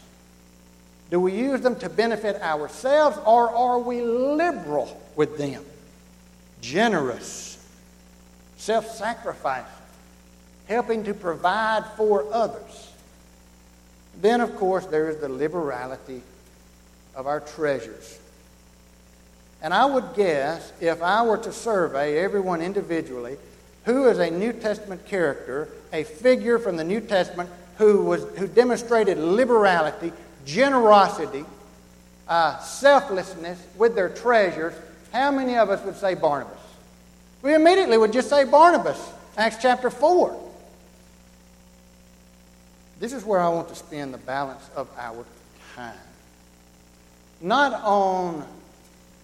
Do 1.12 1.20
we 1.20 1.34
use 1.34 1.60
them 1.60 1.76
to 1.80 1.90
benefit 1.90 2.40
ourselves 2.40 3.18
or 3.26 3.54
are 3.54 3.78
we 3.78 4.00
liberal 4.00 4.98
with 5.14 5.36
them? 5.36 5.62
Generous, 6.62 7.62
self 8.56 8.86
sacrificing, 8.86 9.66
helping 10.68 11.04
to 11.04 11.12
provide 11.12 11.84
for 11.98 12.32
others. 12.32 12.90
Then, 14.22 14.40
of 14.40 14.56
course, 14.56 14.86
there 14.86 15.10
is 15.10 15.18
the 15.18 15.28
liberality 15.28 16.22
of 17.14 17.26
our 17.26 17.40
treasures. 17.40 18.18
And 19.60 19.74
I 19.74 19.84
would 19.84 20.14
guess 20.16 20.72
if 20.80 21.02
I 21.02 21.26
were 21.26 21.38
to 21.38 21.52
survey 21.52 22.24
everyone 22.24 22.62
individually 22.62 23.36
who 23.84 24.08
is 24.08 24.18
a 24.18 24.30
New 24.30 24.54
Testament 24.54 25.04
character, 25.04 25.68
a 25.92 26.04
figure 26.04 26.58
from 26.58 26.78
the 26.78 26.84
New 26.84 27.02
Testament 27.02 27.50
who, 27.76 28.02
was, 28.02 28.24
who 28.38 28.46
demonstrated 28.46 29.18
liberality, 29.18 30.10
generosity, 30.44 31.44
uh, 32.28 32.58
selflessness 32.58 33.62
with 33.76 33.94
their 33.94 34.08
treasures, 34.08 34.74
how 35.12 35.30
many 35.30 35.56
of 35.56 35.70
us 35.70 35.84
would 35.84 35.96
say 35.96 36.14
Barnabas? 36.14 36.58
We 37.42 37.54
immediately 37.54 37.98
would 37.98 38.12
just 38.12 38.30
say 38.30 38.44
Barnabas, 38.44 39.00
Acts 39.36 39.56
chapter 39.60 39.90
4. 39.90 40.38
This 43.00 43.12
is 43.12 43.24
where 43.24 43.40
I 43.40 43.48
want 43.48 43.68
to 43.68 43.74
spend 43.74 44.14
the 44.14 44.18
balance 44.18 44.62
of 44.76 44.88
our 44.96 45.24
time. 45.74 45.94
Not 47.40 47.72
on 47.82 48.46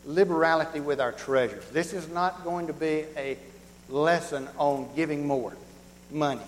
liberality 0.05 0.81
with 0.81 1.01
our 1.01 1.13
treasures. 1.13 1.65
This 1.71 1.93
is 1.93 2.09
not 2.09 2.43
going 2.43 2.67
to 2.67 2.73
be 2.73 3.05
a 3.17 3.39
lesson 3.89 4.49
on 4.59 4.89
giving 4.97 5.27
more 5.27 5.53
money. 6.11 6.43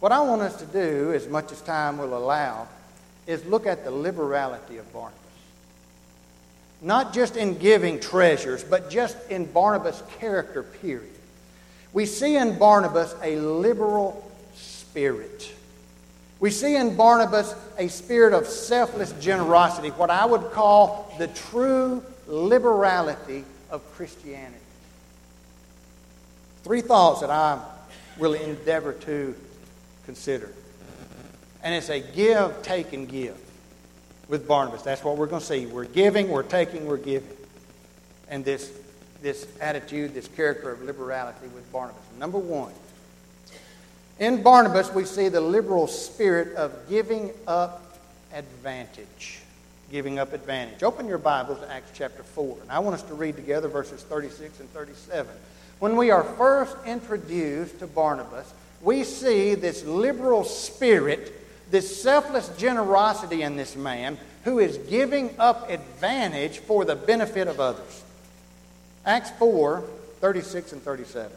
What 0.00 0.12
I 0.12 0.20
want 0.20 0.42
us 0.42 0.56
to 0.56 0.66
do, 0.66 1.12
as 1.12 1.26
much 1.26 1.50
as 1.50 1.60
time 1.62 1.98
will 1.98 2.16
allow, 2.16 2.68
is 3.28 3.44
look 3.44 3.66
at 3.66 3.84
the 3.84 3.90
liberality 3.90 4.78
of 4.78 4.92
Barnabas. 4.92 5.14
Not 6.80 7.12
just 7.12 7.36
in 7.36 7.58
giving 7.58 8.00
treasures, 8.00 8.64
but 8.64 8.90
just 8.90 9.16
in 9.30 9.44
Barnabas' 9.44 10.02
character, 10.18 10.62
period. 10.62 11.14
We 11.92 12.06
see 12.06 12.36
in 12.36 12.58
Barnabas 12.58 13.14
a 13.22 13.36
liberal 13.36 14.28
spirit. 14.54 15.52
We 16.40 16.50
see 16.50 16.76
in 16.76 16.96
Barnabas 16.96 17.54
a 17.76 17.88
spirit 17.88 18.32
of 18.32 18.46
selfless 18.46 19.12
generosity, 19.20 19.88
what 19.90 20.08
I 20.08 20.24
would 20.24 20.50
call 20.52 21.14
the 21.18 21.28
true 21.28 22.02
liberality 22.26 23.44
of 23.70 23.82
Christianity. 23.94 24.54
Three 26.64 26.80
thoughts 26.80 27.20
that 27.20 27.30
I 27.30 27.60
will 28.18 28.34
endeavor 28.34 28.92
to 28.92 29.34
consider. 30.06 30.50
And 31.62 31.74
it's 31.74 31.88
a 31.88 32.00
give, 32.00 32.62
take, 32.62 32.92
and 32.92 33.08
give 33.08 33.36
with 34.28 34.46
Barnabas. 34.46 34.82
That's 34.82 35.02
what 35.02 35.16
we're 35.16 35.26
going 35.26 35.40
to 35.40 35.46
see. 35.46 35.66
We're 35.66 35.84
giving, 35.84 36.28
we're 36.28 36.42
taking, 36.42 36.86
we're 36.86 36.98
giving. 36.98 37.36
And 38.28 38.44
this, 38.44 38.70
this 39.22 39.46
attitude, 39.60 40.14
this 40.14 40.28
character 40.28 40.70
of 40.70 40.82
liberality 40.82 41.48
with 41.54 41.70
Barnabas. 41.72 42.02
Number 42.18 42.38
one, 42.38 42.72
in 44.18 44.42
Barnabas, 44.42 44.92
we 44.92 45.04
see 45.04 45.28
the 45.28 45.40
liberal 45.40 45.86
spirit 45.86 46.56
of 46.56 46.72
giving 46.88 47.30
up 47.46 47.98
advantage. 48.34 49.40
Giving 49.90 50.18
up 50.18 50.32
advantage. 50.32 50.82
Open 50.82 51.06
your 51.06 51.18
Bibles 51.18 51.60
to 51.60 51.72
Acts 51.72 51.90
chapter 51.94 52.22
4. 52.22 52.58
And 52.62 52.70
I 52.70 52.80
want 52.80 52.94
us 52.94 53.02
to 53.04 53.14
read 53.14 53.36
together 53.36 53.68
verses 53.68 54.02
36 54.02 54.60
and 54.60 54.68
37. 54.70 55.34
When 55.78 55.96
we 55.96 56.10
are 56.10 56.24
first 56.24 56.76
introduced 56.84 57.78
to 57.78 57.86
Barnabas, 57.86 58.52
we 58.82 59.04
see 59.04 59.54
this 59.54 59.84
liberal 59.84 60.44
spirit 60.44 61.32
this 61.70 62.02
selfless 62.02 62.48
generosity 62.56 63.42
in 63.42 63.56
this 63.56 63.76
man 63.76 64.18
who 64.44 64.58
is 64.58 64.78
giving 64.78 65.34
up 65.38 65.70
advantage 65.70 66.58
for 66.58 66.84
the 66.84 66.96
benefit 66.96 67.48
of 67.48 67.60
others. 67.60 68.02
Acts 69.04 69.30
4 69.38 69.84
36 70.20 70.72
and 70.72 70.82
37. 70.82 71.30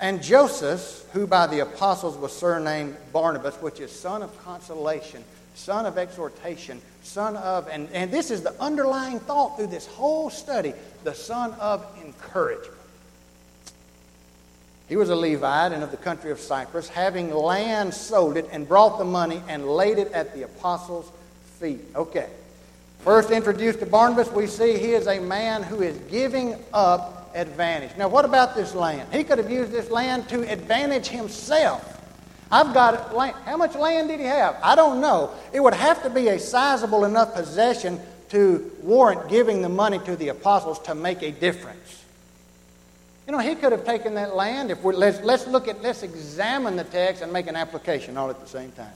And 0.00 0.22
Joseph, 0.22 1.04
who 1.12 1.26
by 1.26 1.46
the 1.46 1.60
apostles 1.60 2.16
was 2.16 2.32
surnamed 2.36 2.96
Barnabas, 3.12 3.56
which 3.56 3.80
is 3.80 3.92
son 3.92 4.22
of 4.22 4.36
consolation, 4.44 5.24
son 5.54 5.86
of 5.86 5.98
exhortation, 5.98 6.80
son 7.02 7.36
of, 7.36 7.68
and, 7.68 7.88
and 7.92 8.10
this 8.10 8.30
is 8.30 8.42
the 8.42 8.60
underlying 8.60 9.20
thought 9.20 9.56
through 9.56 9.68
this 9.68 9.86
whole 9.86 10.30
study, 10.30 10.74
the 11.04 11.14
son 11.14 11.52
of 11.54 11.86
encouragement. 12.04 12.81
He 14.88 14.96
was 14.96 15.10
a 15.10 15.16
Levite 15.16 15.72
and 15.72 15.82
of 15.82 15.90
the 15.90 15.96
country 15.96 16.30
of 16.30 16.40
Cyprus, 16.40 16.88
having 16.88 17.32
land 17.32 17.94
sold 17.94 18.36
it 18.36 18.48
and 18.52 18.68
brought 18.68 18.98
the 18.98 19.04
money 19.04 19.42
and 19.48 19.66
laid 19.66 19.98
it 19.98 20.12
at 20.12 20.34
the 20.34 20.42
apostles' 20.42 21.10
feet. 21.58 21.80
Okay. 21.94 22.28
First 23.00 23.30
introduced 23.30 23.80
to 23.80 23.86
Barnabas, 23.86 24.30
we 24.30 24.46
see 24.46 24.78
he 24.78 24.92
is 24.92 25.08
a 25.08 25.18
man 25.18 25.62
who 25.62 25.82
is 25.82 25.96
giving 26.10 26.56
up 26.72 27.30
advantage. 27.34 27.96
Now, 27.96 28.08
what 28.08 28.24
about 28.24 28.54
this 28.54 28.74
land? 28.74 29.12
He 29.12 29.24
could 29.24 29.38
have 29.38 29.50
used 29.50 29.72
this 29.72 29.90
land 29.90 30.28
to 30.28 30.48
advantage 30.48 31.08
himself. 31.08 32.00
I've 32.50 32.74
got 32.74 33.16
land. 33.16 33.34
How 33.44 33.56
much 33.56 33.74
land 33.74 34.08
did 34.08 34.20
he 34.20 34.26
have? 34.26 34.56
I 34.62 34.74
don't 34.74 35.00
know. 35.00 35.30
It 35.52 35.60
would 35.60 35.74
have 35.74 36.02
to 36.02 36.10
be 36.10 36.28
a 36.28 36.38
sizable 36.38 37.04
enough 37.04 37.34
possession 37.34 37.98
to 38.28 38.70
warrant 38.82 39.28
giving 39.28 39.62
the 39.62 39.68
money 39.68 39.98
to 40.00 40.16
the 40.16 40.28
apostles 40.28 40.78
to 40.80 40.94
make 40.94 41.22
a 41.22 41.32
difference. 41.32 42.01
You 43.26 43.32
know, 43.32 43.38
he 43.38 43.54
could 43.54 43.72
have 43.72 43.84
taken 43.84 44.14
that 44.14 44.34
land. 44.34 44.70
If 44.70 44.82
we're, 44.82 44.94
let's, 44.94 45.20
let's 45.20 45.46
look 45.46 45.68
at, 45.68 45.80
let's 45.82 46.02
examine 46.02 46.76
the 46.76 46.84
text 46.84 47.22
and 47.22 47.32
make 47.32 47.46
an 47.46 47.56
application 47.56 48.16
all 48.16 48.30
at 48.30 48.40
the 48.40 48.48
same 48.48 48.72
time. 48.72 48.92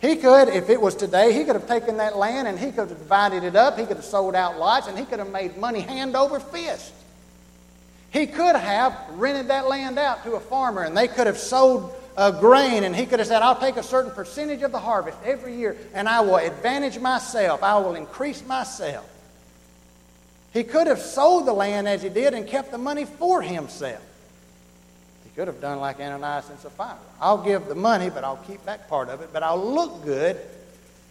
He 0.00 0.16
could, 0.16 0.48
if 0.48 0.68
it 0.68 0.80
was 0.80 0.96
today, 0.96 1.32
he 1.32 1.44
could 1.44 1.54
have 1.54 1.68
taken 1.68 1.98
that 1.98 2.16
land 2.16 2.48
and 2.48 2.58
he 2.58 2.66
could 2.66 2.88
have 2.88 2.98
divided 2.98 3.44
it 3.44 3.54
up. 3.54 3.78
He 3.78 3.86
could 3.86 3.98
have 3.98 4.04
sold 4.04 4.34
out 4.34 4.58
lots 4.58 4.88
and 4.88 4.98
he 4.98 5.04
could 5.04 5.20
have 5.20 5.30
made 5.30 5.56
money 5.56 5.78
hand 5.78 6.16
over 6.16 6.40
fist. 6.40 6.92
He 8.10 8.26
could 8.26 8.56
have 8.56 8.98
rented 9.12 9.46
that 9.48 9.68
land 9.68 10.00
out 10.00 10.24
to 10.24 10.32
a 10.32 10.40
farmer 10.40 10.82
and 10.82 10.96
they 10.96 11.06
could 11.06 11.28
have 11.28 11.38
sold 11.38 11.94
uh, 12.16 12.32
grain 12.32 12.82
and 12.82 12.96
he 12.96 13.06
could 13.06 13.20
have 13.20 13.28
said, 13.28 13.42
I'll 13.42 13.58
take 13.58 13.76
a 13.76 13.82
certain 13.82 14.10
percentage 14.10 14.62
of 14.62 14.72
the 14.72 14.80
harvest 14.80 15.18
every 15.24 15.56
year 15.56 15.76
and 15.94 16.08
I 16.08 16.20
will 16.20 16.36
advantage 16.36 16.98
myself. 16.98 17.62
I 17.62 17.78
will 17.78 17.94
increase 17.94 18.44
myself. 18.44 19.08
He 20.52 20.64
could 20.64 20.86
have 20.86 21.00
sold 21.00 21.46
the 21.46 21.52
land 21.52 21.88
as 21.88 22.02
he 22.02 22.08
did 22.08 22.34
and 22.34 22.46
kept 22.46 22.70
the 22.70 22.78
money 22.78 23.04
for 23.04 23.40
himself. 23.40 24.02
He 25.24 25.30
could 25.34 25.48
have 25.48 25.60
done 25.60 25.80
like 25.80 25.98
Ananias 25.98 26.50
and 26.50 26.58
Sapphira. 26.58 26.98
I'll 27.20 27.42
give 27.42 27.66
the 27.66 27.74
money, 27.74 28.10
but 28.10 28.22
I'll 28.22 28.36
keep 28.36 28.64
back 28.66 28.88
part 28.88 29.08
of 29.08 29.22
it, 29.22 29.30
but 29.32 29.42
I'll 29.42 29.72
look 29.72 30.04
good 30.04 30.36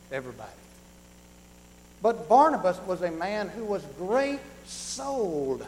to 0.09 0.15
everybody. 0.15 0.51
But 2.03 2.29
Barnabas 2.29 2.79
was 2.85 3.01
a 3.01 3.11
man 3.11 3.49
who 3.49 3.63
was 3.63 3.83
great 3.97 4.39
souled. 4.65 5.65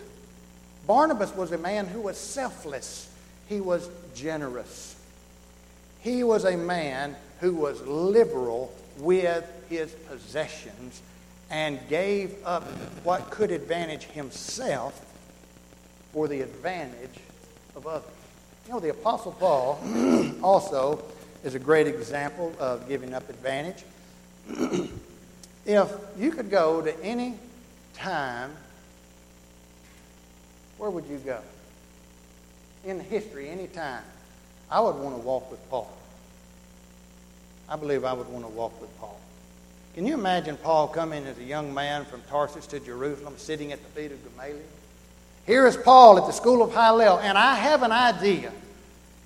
Barnabas 0.86 1.34
was 1.36 1.51
a 1.51 1.58
man 1.58 1.88
who 1.88 2.01
was 2.01 2.18
selfless. 2.18 3.10
He 3.48 3.60
was 3.60 3.89
generous. 4.13 4.96
He 6.01 6.24
was 6.24 6.44
a 6.46 6.58
man 6.58 7.15
who 7.39 7.53
was 7.53 7.82
liberal 7.82 8.74
with 9.00 9.46
his 9.70 9.92
possessions 9.92 11.01
and 11.54 11.88
gave 11.88 12.36
up 12.46 12.64
what 13.04 13.30
could 13.30 13.52
advantage 13.52 14.06
himself 14.06 15.06
for 16.12 16.28
the 16.28 16.42
advantage 16.42 17.20
of 17.76 17.86
others. 17.86 18.10
You 18.66 18.74
know, 18.74 18.80
the 18.80 18.90
Apostle 18.90 19.34
Paul 19.34 19.80
also 20.42 21.04
is 21.44 21.54
a 21.54 21.60
great 21.60 21.86
example 21.86 22.56
of 22.60 22.90
giving 22.90 23.14
up 23.14 23.30
advantage. 23.30 23.84
if 25.68 25.92
you 26.18 26.32
could 26.32 26.50
go 26.50 26.82
to 26.82 27.04
any 27.04 27.36
time, 27.94 28.50
where 30.80 30.90
would 30.90 31.06
you 31.06 31.20
go? 31.20 31.40
In 32.84 33.00
history, 33.00 33.50
any 33.50 33.68
time, 33.68 34.04
I 34.72 34.80
would 34.80 34.96
want 34.96 35.16
to 35.18 35.22
walk 35.22 35.52
with 35.52 35.70
Paul. 35.70 35.96
I 37.70 37.76
believe 37.76 38.06
I 38.06 38.14
would 38.14 38.28
want 38.28 38.44
to 38.44 38.52
walk 38.52 38.82
with 38.82 38.89
Paul. 39.00 39.20
Can 39.93 40.08
you 40.08 40.15
imagine 40.15 40.58
Paul 40.58 40.88
coming 40.88 41.23
as 41.27 41.38
a 41.38 41.43
young 41.43 41.71
man 41.71 42.03
from 42.06 42.23
Tarsus 42.23 42.65
to 42.67 42.79
Jerusalem, 42.79 43.36
sitting 43.38 43.71
at 43.71 43.79
the 43.79 43.89
feet 43.89 44.12
of 44.12 44.17
Gamaliel? 44.23 44.58
Here 45.45 45.67
is 45.67 45.77
Paul 45.77 46.17
at 46.17 46.25
the 46.25 46.32
school 46.32 46.63
of 46.63 46.71
Hillel, 46.71 47.19
and 47.19 47.38
I 47.38 47.53
have 47.53 47.84
an 47.84 47.91
idea 47.91 48.51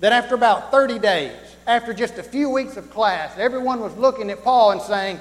that 0.00 0.12
after 0.12 0.34
about 0.34 0.70
30 0.70 0.98
days, 0.98 1.32
after 1.66 1.94
just 1.94 2.18
a 2.18 2.22
few 2.22 2.50
weeks 2.50 2.76
of 2.76 2.90
class, 2.90 3.38
everyone 3.38 3.80
was 3.80 3.96
looking 3.96 4.30
at 4.30 4.44
Paul 4.44 4.72
and 4.72 4.82
saying, 4.82 5.18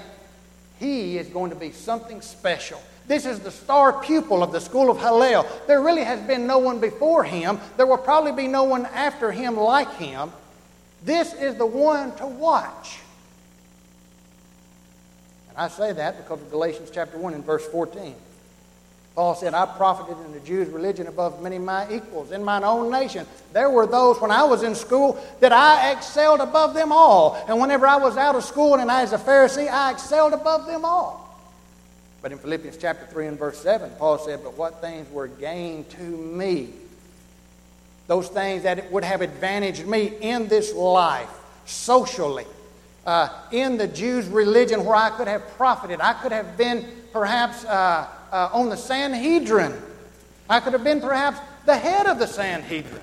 He 0.80 1.18
is 1.18 1.30
going 1.30 1.52
to 1.52 1.56
be 1.56 1.72
something 1.72 2.20
special. 2.20 2.82
This 3.08 3.26
is 3.26 3.40
the 3.40 3.52
star 3.52 4.04
pupil 4.04 4.44
of 4.44 4.52
the 4.52 4.60
school 4.60 4.92
of 4.92 5.00
Hillel. 5.00 5.48
There 5.66 5.82
really 5.82 6.04
has 6.04 6.20
been 6.28 6.46
no 6.46 6.58
one 6.58 6.82
before 6.82 7.24
him. 7.24 7.58
There 7.78 7.86
will 7.86 7.98
probably 7.98 8.34
be 8.34 8.50
no 8.50 8.66
one 8.66 8.86
after 8.88 9.32
him 9.32 9.56
like 9.56 9.94
him. 9.96 10.34
This 11.06 11.34
is 11.34 11.56
the 11.56 11.66
one 11.66 12.14
to 12.18 12.28
watch. 12.28 13.00
I 15.58 15.70
say 15.70 15.92
that 15.92 16.18
because 16.18 16.40
of 16.40 16.52
Galatians 16.52 16.92
chapter 16.94 17.18
1 17.18 17.34
and 17.34 17.44
verse 17.44 17.66
14. 17.68 18.14
Paul 19.16 19.34
said, 19.34 19.56
I 19.56 19.66
profited 19.66 20.24
in 20.24 20.32
the 20.32 20.40
Jews' 20.42 20.70
religion 20.70 21.08
above 21.08 21.42
many 21.42 21.56
of 21.56 21.64
my 21.64 21.92
equals. 21.92 22.32
In 22.32 22.44
mine 22.44 22.64
own 22.64 22.92
nation, 22.92 23.26
there 23.52 23.68
were 23.68 23.88
those 23.88 24.22
when 24.22 24.30
I 24.30 24.44
was 24.44 24.62
in 24.62 24.76
school 24.76 25.20
that 25.40 25.52
I 25.52 25.92
excelled 25.94 26.40
above 26.40 26.76
them 26.76 26.92
all. 26.92 27.44
And 27.48 27.60
whenever 27.60 27.88
I 27.88 27.96
was 27.96 28.16
out 28.16 28.36
of 28.36 28.44
school 28.44 28.76
and 28.76 28.92
I 28.92 29.02
was 29.02 29.14
a 29.14 29.18
Pharisee, 29.18 29.68
I 29.68 29.92
excelled 29.92 30.34
above 30.34 30.68
them 30.68 30.86
all. 30.86 31.24
But 32.22 32.32
in 32.32 32.38
Philippians 32.38 32.78
chapter 32.78 33.08
3 33.08 33.26
and 33.26 33.40
verse 33.40 33.58
7, 33.58 33.90
Paul 33.98 34.20
said, 34.20 34.44
But 34.44 34.56
what 34.56 34.82
things 34.82 35.10
were 35.12 35.28
gained 35.28 35.90
to 35.92 36.04
me? 36.04 36.70
Those 38.06 38.28
things 38.28 38.64
that 38.64 38.92
would 38.92 39.04
have 39.04 39.22
advantaged 39.22 39.88
me 39.88 40.14
in 40.22 40.48
this 40.48 40.76
life, 40.76 41.30
socially, 41.66 42.46
uh, 43.08 43.30
in 43.52 43.78
the 43.78 43.88
Jews' 43.88 44.28
religion 44.28 44.84
where 44.86 44.96
I 44.96 45.10
could 45.10 45.30
have 45.30 45.48
profited. 45.52 46.02
I 46.02 46.14
could 46.14 46.34
have 46.34 46.58
been 46.58 46.86
perhaps 47.14 47.64
uh, 47.64 48.06
uh, 48.32 48.50
on 48.52 48.70
the 48.70 48.76
Sanhedrin. 48.76 49.74
I 50.50 50.60
could 50.60 50.74
have 50.74 50.84
been 50.84 51.00
perhaps 51.00 51.40
the 51.66 51.78
head 51.78 52.06
of 52.06 52.20
the 52.20 52.28
Sanhedrin. 52.28 53.02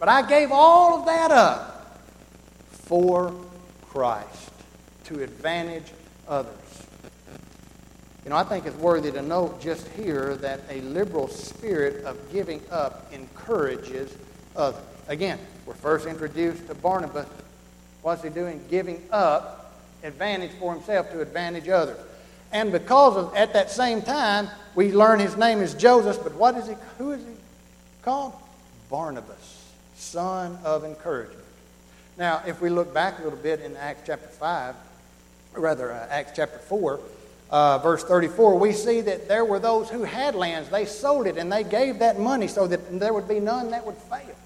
But 0.00 0.08
I 0.08 0.28
gave 0.28 0.50
all 0.50 0.98
of 0.98 1.06
that 1.06 1.30
up 1.30 2.00
for 2.70 3.32
Christ 3.86 4.50
to 5.04 5.22
advantage 5.22 5.92
others. 6.28 6.52
You 8.24 8.30
know, 8.30 8.36
I 8.36 8.42
think 8.42 8.66
it's 8.66 8.76
worthy 8.76 9.12
to 9.12 9.22
note 9.22 9.60
just 9.60 9.86
here 9.88 10.34
that 10.36 10.60
a 10.68 10.80
liberal 10.80 11.28
spirit 11.28 12.04
of 12.04 12.18
giving 12.32 12.60
up 12.70 13.12
encourages 13.12 14.12
others. 14.56 14.82
Again, 15.06 15.38
we're 15.66 15.74
first 15.74 16.06
introduced 16.06 16.66
to 16.68 16.74
Barnabas 16.74 17.26
What's 18.04 18.22
he 18.22 18.28
doing? 18.28 18.60
Giving 18.68 19.02
up 19.10 19.80
advantage 20.02 20.50
for 20.60 20.74
himself 20.74 21.10
to 21.12 21.22
advantage 21.22 21.70
others. 21.70 21.96
And 22.52 22.70
because 22.70 23.16
of, 23.16 23.34
at 23.34 23.54
that 23.54 23.70
same 23.70 24.02
time, 24.02 24.50
we 24.74 24.92
learn 24.92 25.20
his 25.20 25.38
name 25.38 25.60
is 25.60 25.72
Joseph, 25.72 26.18
but 26.22 26.34
what 26.34 26.54
is 26.54 26.68
he, 26.68 26.74
who 26.98 27.12
is 27.12 27.20
he 27.24 27.32
called? 28.02 28.34
Barnabas, 28.90 29.72
son 29.96 30.58
of 30.64 30.84
encouragement. 30.84 31.46
Now, 32.18 32.42
if 32.46 32.60
we 32.60 32.68
look 32.68 32.92
back 32.92 33.20
a 33.20 33.22
little 33.22 33.38
bit 33.38 33.60
in 33.60 33.74
Acts 33.78 34.02
chapter 34.04 34.28
5, 34.28 34.74
or 35.54 35.60
rather, 35.62 35.90
uh, 35.90 36.06
Acts 36.10 36.32
chapter 36.36 36.58
4, 36.58 37.00
uh, 37.50 37.78
verse 37.78 38.04
34, 38.04 38.58
we 38.58 38.72
see 38.72 39.00
that 39.00 39.28
there 39.28 39.46
were 39.46 39.58
those 39.58 39.88
who 39.88 40.02
had 40.02 40.34
lands. 40.34 40.68
They 40.68 40.84
sold 40.84 41.26
it 41.26 41.38
and 41.38 41.50
they 41.50 41.64
gave 41.64 42.00
that 42.00 42.20
money 42.20 42.48
so 42.48 42.66
that 42.66 43.00
there 43.00 43.14
would 43.14 43.28
be 43.28 43.40
none 43.40 43.70
that 43.70 43.86
would 43.86 43.96
fail. 43.96 44.36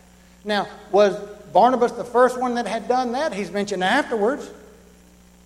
Now, 0.45 0.69
was 0.91 1.17
Barnabas 1.53 1.93
the 1.93 2.05
first 2.05 2.39
one 2.39 2.55
that 2.55 2.67
had 2.67 2.89
done 2.89 3.13
that? 3.13 3.33
He's 3.33 3.51
mentioned 3.51 3.83
afterwards. 3.83 4.49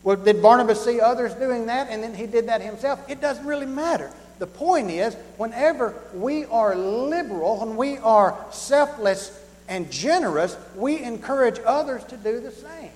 Well, 0.02 0.16
did 0.16 0.42
Barnabas 0.42 0.84
see 0.84 1.00
others 1.00 1.34
doing 1.34 1.66
that 1.66 1.88
and 1.88 2.02
then 2.02 2.14
he 2.14 2.26
did 2.26 2.48
that 2.48 2.60
himself? 2.60 3.00
It 3.08 3.20
doesn't 3.20 3.46
really 3.46 3.66
matter. 3.66 4.10
The 4.38 4.46
point 4.46 4.90
is, 4.90 5.14
whenever 5.36 5.94
we 6.14 6.44
are 6.46 6.74
liberal, 6.74 7.60
when 7.60 7.76
we 7.76 7.98
are 7.98 8.36
selfless 8.50 9.38
and 9.68 9.90
generous, 9.90 10.56
we 10.74 11.00
encourage 11.02 11.60
others 11.64 12.02
to 12.04 12.16
do 12.16 12.40
the 12.40 12.50
same. 12.50 12.90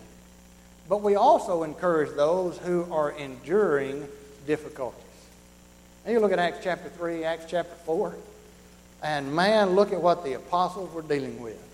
But 0.88 1.02
we 1.02 1.14
also 1.14 1.62
encourage 1.62 2.14
those 2.16 2.58
who 2.58 2.86
are 2.92 3.12
enduring 3.12 4.08
difficulties. 4.46 5.02
Now 6.04 6.12
you 6.12 6.20
look 6.20 6.32
at 6.32 6.38
Acts 6.38 6.58
chapter 6.62 6.88
3, 6.88 7.24
Acts 7.24 7.46
chapter 7.48 7.74
4, 7.84 8.14
and 9.02 9.34
man, 9.34 9.70
look 9.70 9.92
at 9.92 10.00
what 10.00 10.24
the 10.24 10.34
apostles 10.34 10.92
were 10.92 11.02
dealing 11.02 11.40
with 11.40 11.65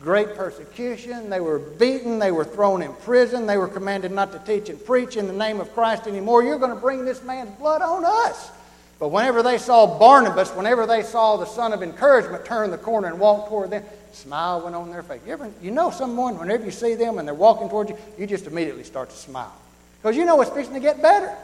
great 0.00 0.34
persecution. 0.34 1.30
They 1.30 1.40
were 1.40 1.58
beaten. 1.58 2.18
They 2.18 2.32
were 2.32 2.44
thrown 2.44 2.82
in 2.82 2.92
prison. 2.92 3.46
They 3.46 3.56
were 3.56 3.68
commanded 3.68 4.12
not 4.12 4.32
to 4.32 4.38
teach 4.40 4.68
and 4.68 4.84
preach 4.84 5.16
in 5.16 5.26
the 5.26 5.32
name 5.32 5.60
of 5.60 5.72
Christ 5.74 6.06
anymore. 6.06 6.42
You're 6.42 6.58
going 6.58 6.74
to 6.74 6.80
bring 6.80 7.04
this 7.04 7.22
man's 7.22 7.50
blood 7.58 7.82
on 7.82 8.04
us. 8.04 8.50
But 8.98 9.08
whenever 9.08 9.42
they 9.42 9.58
saw 9.58 9.98
Barnabas, 9.98 10.50
whenever 10.50 10.86
they 10.86 11.02
saw 11.02 11.36
the 11.36 11.46
son 11.46 11.72
of 11.72 11.82
encouragement 11.82 12.44
turn 12.44 12.70
the 12.70 12.78
corner 12.78 13.08
and 13.08 13.18
walk 13.18 13.48
toward 13.48 13.70
them, 13.70 13.82
smile 14.12 14.62
went 14.62 14.76
on 14.76 14.90
their 14.90 15.02
face. 15.02 15.20
You, 15.26 15.32
ever, 15.32 15.50
you 15.60 15.70
know 15.70 15.90
someone, 15.90 16.38
whenever 16.38 16.64
you 16.64 16.70
see 16.70 16.94
them 16.94 17.18
and 17.18 17.26
they're 17.26 17.34
walking 17.34 17.68
toward 17.68 17.88
you, 17.88 17.98
you 18.18 18.26
just 18.26 18.46
immediately 18.46 18.84
start 18.84 19.10
to 19.10 19.16
smile. 19.16 19.52
Because 20.00 20.16
you 20.16 20.24
know 20.24 20.40
it's 20.40 20.50
fixing 20.50 20.74
to 20.74 20.80
get 20.80 21.02
better. 21.02 21.34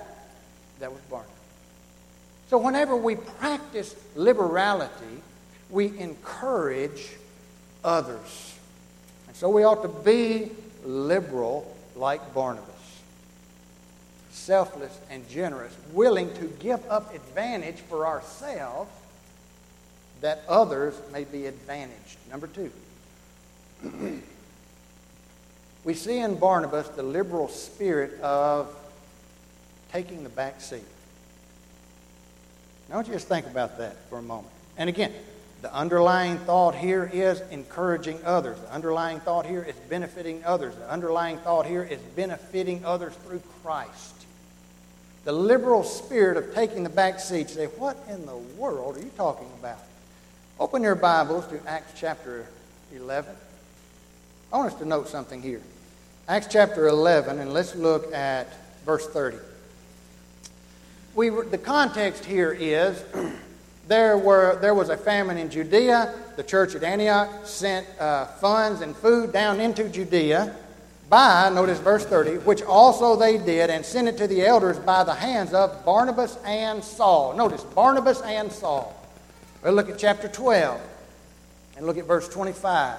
That 0.79 0.93
was 0.93 1.01
Barnabas. 1.11 1.35
So 2.49 2.59
whenever 2.59 2.97
we 2.97 3.17
practice 3.17 3.95
liberality, 4.15 5.23
we 5.71 5.99
encourage 5.99 7.11
others. 7.85 8.59
And 9.29 9.37
so 9.37 9.49
we 9.49 9.65
ought 9.65 9.83
to 9.83 9.89
be 9.89 10.51
liberal 10.85 11.77
like 11.97 12.35
Barnabas. 12.35 12.67
Selfless 14.33 14.99
and 15.11 15.29
generous, 15.29 15.77
willing 15.93 16.33
to 16.35 16.47
give 16.61 16.81
up 16.89 17.15
advantage 17.15 17.77
for 17.77 18.07
ourselves 18.07 18.91
that 20.21 20.43
others 20.49 20.95
may 21.13 21.25
be 21.25 21.47
advantaged. 21.47 22.17
Number 22.31 22.47
two, 22.47 22.71
we 25.85 25.95
see 25.95 26.19
in 26.19 26.37
Barnabas 26.37 26.89
the 26.91 27.03
liberal 27.03 27.49
spirit 27.49 28.21
of 28.21 28.75
taking 29.93 30.23
the 30.23 30.29
back 30.29 30.61
seat. 30.61 30.85
Now, 32.89 32.95
I 32.95 32.99
want 32.99 33.09
you 33.09 33.15
just 33.15 33.29
think 33.29 33.47
about 33.47 33.79
that 33.79 33.97
for 34.09 34.19
a 34.19 34.23
moment. 34.23 34.53
And 34.77 34.89
again, 34.89 35.13
the 35.63 35.75
underlying 35.75 36.39
thought 36.39 36.75
here 36.75 37.11
is 37.13 37.43
encouraging 37.51 38.19
others. 38.25 38.59
The 38.61 38.73
underlying 38.73 39.21
thought 39.21 39.45
here 39.45 39.63
is 39.63 39.75
benefiting 39.91 40.43
others. 40.45 40.75
The 40.75 40.91
underlying 40.91 41.37
thought 41.39 41.67
here 41.67 41.83
is 41.83 42.01
benefiting 42.17 42.85
others 42.85 43.15
through 43.27 43.43
Christ. 43.63 44.15
The 45.25 45.33
liberal 45.33 45.85
spirit 45.85 46.39
of 46.39 46.55
taking 46.55 46.83
the 46.83 46.89
back 46.89 47.21
seat. 47.21 47.51
Say, 47.51 47.67
what 47.67 47.99
in 48.09 48.25
the 48.25 48.37
world 48.37 48.97
are 48.97 49.01
you 49.01 49.11
talking 49.17 49.49
about? 49.59 49.79
Open 50.59 50.83
your 50.83 50.95
Bibles 50.95 51.47
to 51.49 51.61
Acts 51.67 51.93
chapter 51.99 52.47
11. 52.95 53.35
I 54.53 54.57
want 54.57 54.73
us 54.73 54.79
to 54.79 54.87
note 54.87 55.09
something 55.09 55.43
here. 55.43 55.61
Acts 56.27 56.49
chapter 56.51 56.89
11, 56.89 57.39
and 57.39 57.53
let's 57.53 57.75
look 57.75 58.13
at 58.15 58.49
verse 58.87 59.07
30. 59.09 59.37
We, 61.15 61.29
the 61.29 61.59
context 61.59 62.25
here 62.25 62.53
is 62.53 63.03
there, 63.91 64.17
were, 64.17 64.57
there 64.61 64.73
was 64.73 64.89
a 64.89 64.97
famine 64.97 65.37
in 65.37 65.51
Judea. 65.51 66.15
The 66.37 66.45
church 66.45 66.77
at 66.77 66.85
Antioch 66.85 67.29
sent 67.45 67.85
uh, 67.99 68.27
funds 68.27 68.83
and 68.83 68.95
food 68.95 69.33
down 69.33 69.59
into 69.59 69.89
Judea 69.89 70.55
by, 71.09 71.51
notice 71.53 71.81
verse 71.81 72.07
30, 72.07 72.37
which 72.45 72.63
also 72.63 73.17
they 73.17 73.37
did 73.37 73.69
and 73.69 73.85
sent 73.85 74.07
it 74.07 74.17
to 74.19 74.29
the 74.29 74.47
elders 74.47 74.79
by 74.79 75.03
the 75.03 75.13
hands 75.13 75.53
of 75.53 75.85
Barnabas 75.85 76.39
and 76.47 76.85
Saul. 76.85 77.35
Notice, 77.35 77.65
Barnabas 77.65 78.23
and 78.23 78.53
Saul. 78.53 78.95
We'll 79.65 79.73
look 79.73 79.91
at 79.91 79.99
chapter 79.99 80.29
12 80.29 80.81
and 81.77 81.85
look 81.85 81.99
at 81.99 82.05
verse 82.05 82.29
25. 82.29 82.97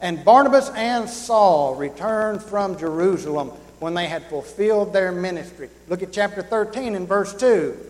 And 0.00 0.24
Barnabas 0.24 0.70
and 0.70 1.06
Saul 1.06 1.74
returned 1.74 2.42
from 2.42 2.78
Jerusalem 2.78 3.48
when 3.78 3.92
they 3.92 4.06
had 4.06 4.24
fulfilled 4.24 4.94
their 4.94 5.12
ministry. 5.12 5.68
Look 5.88 6.02
at 6.02 6.14
chapter 6.14 6.40
13 6.40 6.94
and 6.94 7.06
verse 7.06 7.34
2. 7.34 7.89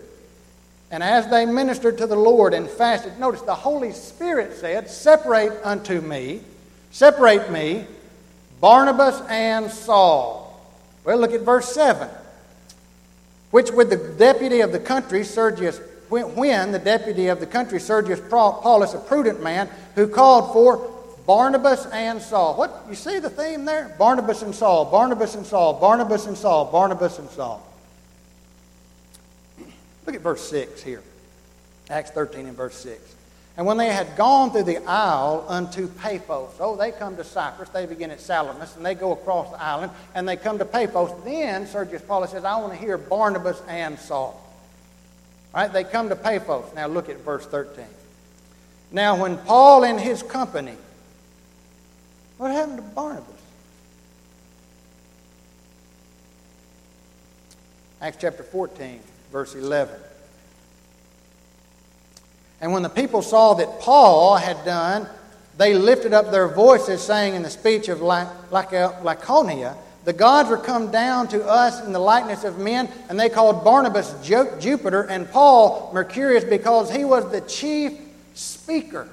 And 0.91 1.03
as 1.03 1.29
they 1.29 1.47
ministered 1.47 1.99
to 1.99 2.07
the 2.07 2.17
Lord 2.17 2.53
and 2.53 2.69
fasted, 2.69 3.19
notice 3.19 3.43
the 3.43 3.55
Holy 3.55 3.93
Spirit 3.93 4.55
said, 4.55 4.91
Separate 4.91 5.61
unto 5.63 6.01
me, 6.01 6.41
separate 6.91 7.51
me, 7.51 7.87
Barnabas 8.61 9.21
and 9.29 9.71
Saul. 9.71 10.47
Well, 11.05 11.19
look 11.19 11.33
at 11.33 11.43
verse 11.43 11.73
7. 11.73 12.09
Which 13.53 13.71
with 13.71 13.91
the 13.91 13.97
deputy 13.97 14.61
of 14.61 14.73
the 14.73 14.81
country, 14.81 15.25
Sergius, 15.25 15.81
when 16.09 16.73
the 16.73 16.79
deputy 16.79 17.29
of 17.29 17.39
the 17.39 17.47
country, 17.47 17.79
Sergius 17.79 18.21
Paulus, 18.29 18.95
a 18.95 18.99
prudent 18.99 19.43
man, 19.43 19.69
who 19.95 20.09
called 20.09 20.53
for 20.53 20.91
Barnabas 21.27 21.87
and 21.87 22.21
Saul. 22.21 22.57
What 22.57 22.85
you 22.89 22.97
see 22.97 23.21
the 23.21 23.31
theme 23.31 23.65
there? 23.65 23.95
Barnabas 23.99 24.43
and 24.43 24.55
Saul, 24.55 24.87
Barnabas 24.87 25.37
and 25.37 25.47
Saul, 25.47 25.75
Barnabas 25.75 26.27
and 26.27 26.37
Saul, 26.37 26.65
Barnabas 26.67 27.21
and 27.21 27.31
Saul. 27.31 27.65
Look 30.11 30.17
at 30.17 30.23
verse 30.23 30.51
6 30.51 30.83
here. 30.83 31.05
Acts 31.89 32.11
13 32.11 32.47
and 32.47 32.57
verse 32.57 32.75
6. 32.79 33.15
And 33.57 33.65
when 33.65 33.77
they 33.77 33.93
had 33.93 34.17
gone 34.17 34.51
through 34.51 34.65
the 34.65 34.79
isle 34.79 35.45
unto 35.47 35.87
Paphos, 35.87 36.51
oh, 36.59 36.75
they 36.75 36.91
come 36.91 37.15
to 37.15 37.23
Cyprus, 37.23 37.69
they 37.69 37.87
begin 37.87 38.11
at 38.11 38.21
Salamis, 38.21 38.75
and 38.75 38.85
they 38.85 38.97
go 38.97 39.13
across 39.13 39.53
the 39.53 39.63
island, 39.63 39.93
and 40.17 40.29
they 40.29 40.37
come 40.37 40.59
to 40.59 40.65
Paphos. 40.65 41.13
Then 41.23 41.65
Sergius 41.65 42.03
Paulus 42.03 42.33
says, 42.33 42.43
I 42.43 42.57
want 42.57 42.73
to 42.73 42.79
hear 42.81 42.99
Barnabas 42.99 43.63
and 43.69 43.97
Saul. 44.01 44.45
All 45.55 45.63
right, 45.63 45.73
they 45.73 45.85
come 45.85 46.09
to 46.09 46.17
Paphos. 46.17 46.65
Now 46.75 46.89
look 46.89 47.09
at 47.09 47.19
verse 47.19 47.47
13. 47.47 47.85
Now, 48.91 49.15
when 49.15 49.39
Paul 49.39 49.85
and 49.85 50.01
his 50.01 50.25
company, 50.25 50.75
what 52.37 52.51
happened 52.51 52.79
to 52.79 52.83
Barnabas? 52.83 53.29
Acts 58.01 58.19
chapter 58.21 58.43
14 58.43 58.99
verse 59.31 59.55
11. 59.55 59.95
And 62.61 62.73
when 62.73 62.83
the 62.83 62.91
people 62.91 63.23
saw 63.23 63.55
that 63.55 63.81
Paul 63.81 64.37
had 64.37 64.65
done, 64.65 65.09
they 65.57 65.75
lifted 65.75 66.13
up 66.13 66.31
their 66.31 66.49
voices, 66.49 67.03
saying 67.03 67.35
in 67.35 67.43
the 67.43 67.51
speech 67.51 67.89
of 67.89 67.99
Lycaonia, 67.99 69.77
The 70.05 70.13
gods 70.13 70.51
are 70.51 70.57
come 70.57 70.91
down 70.91 71.29
to 71.29 71.45
us 71.47 71.85
in 71.85 71.93
the 71.93 71.99
likeness 71.99 72.45
of 72.45 72.59
men, 72.59 72.89
and 73.09 73.19
they 73.19 73.29
called 73.29 73.65
Barnabas 73.65 74.15
Jupiter 74.23 75.03
and 75.03 75.31
Paul 75.31 75.91
Mercurius 75.93 76.45
because 76.45 76.91
he 76.91 77.05
was 77.05 77.31
the 77.31 77.41
chief 77.43 77.93
speaker. 78.35 79.09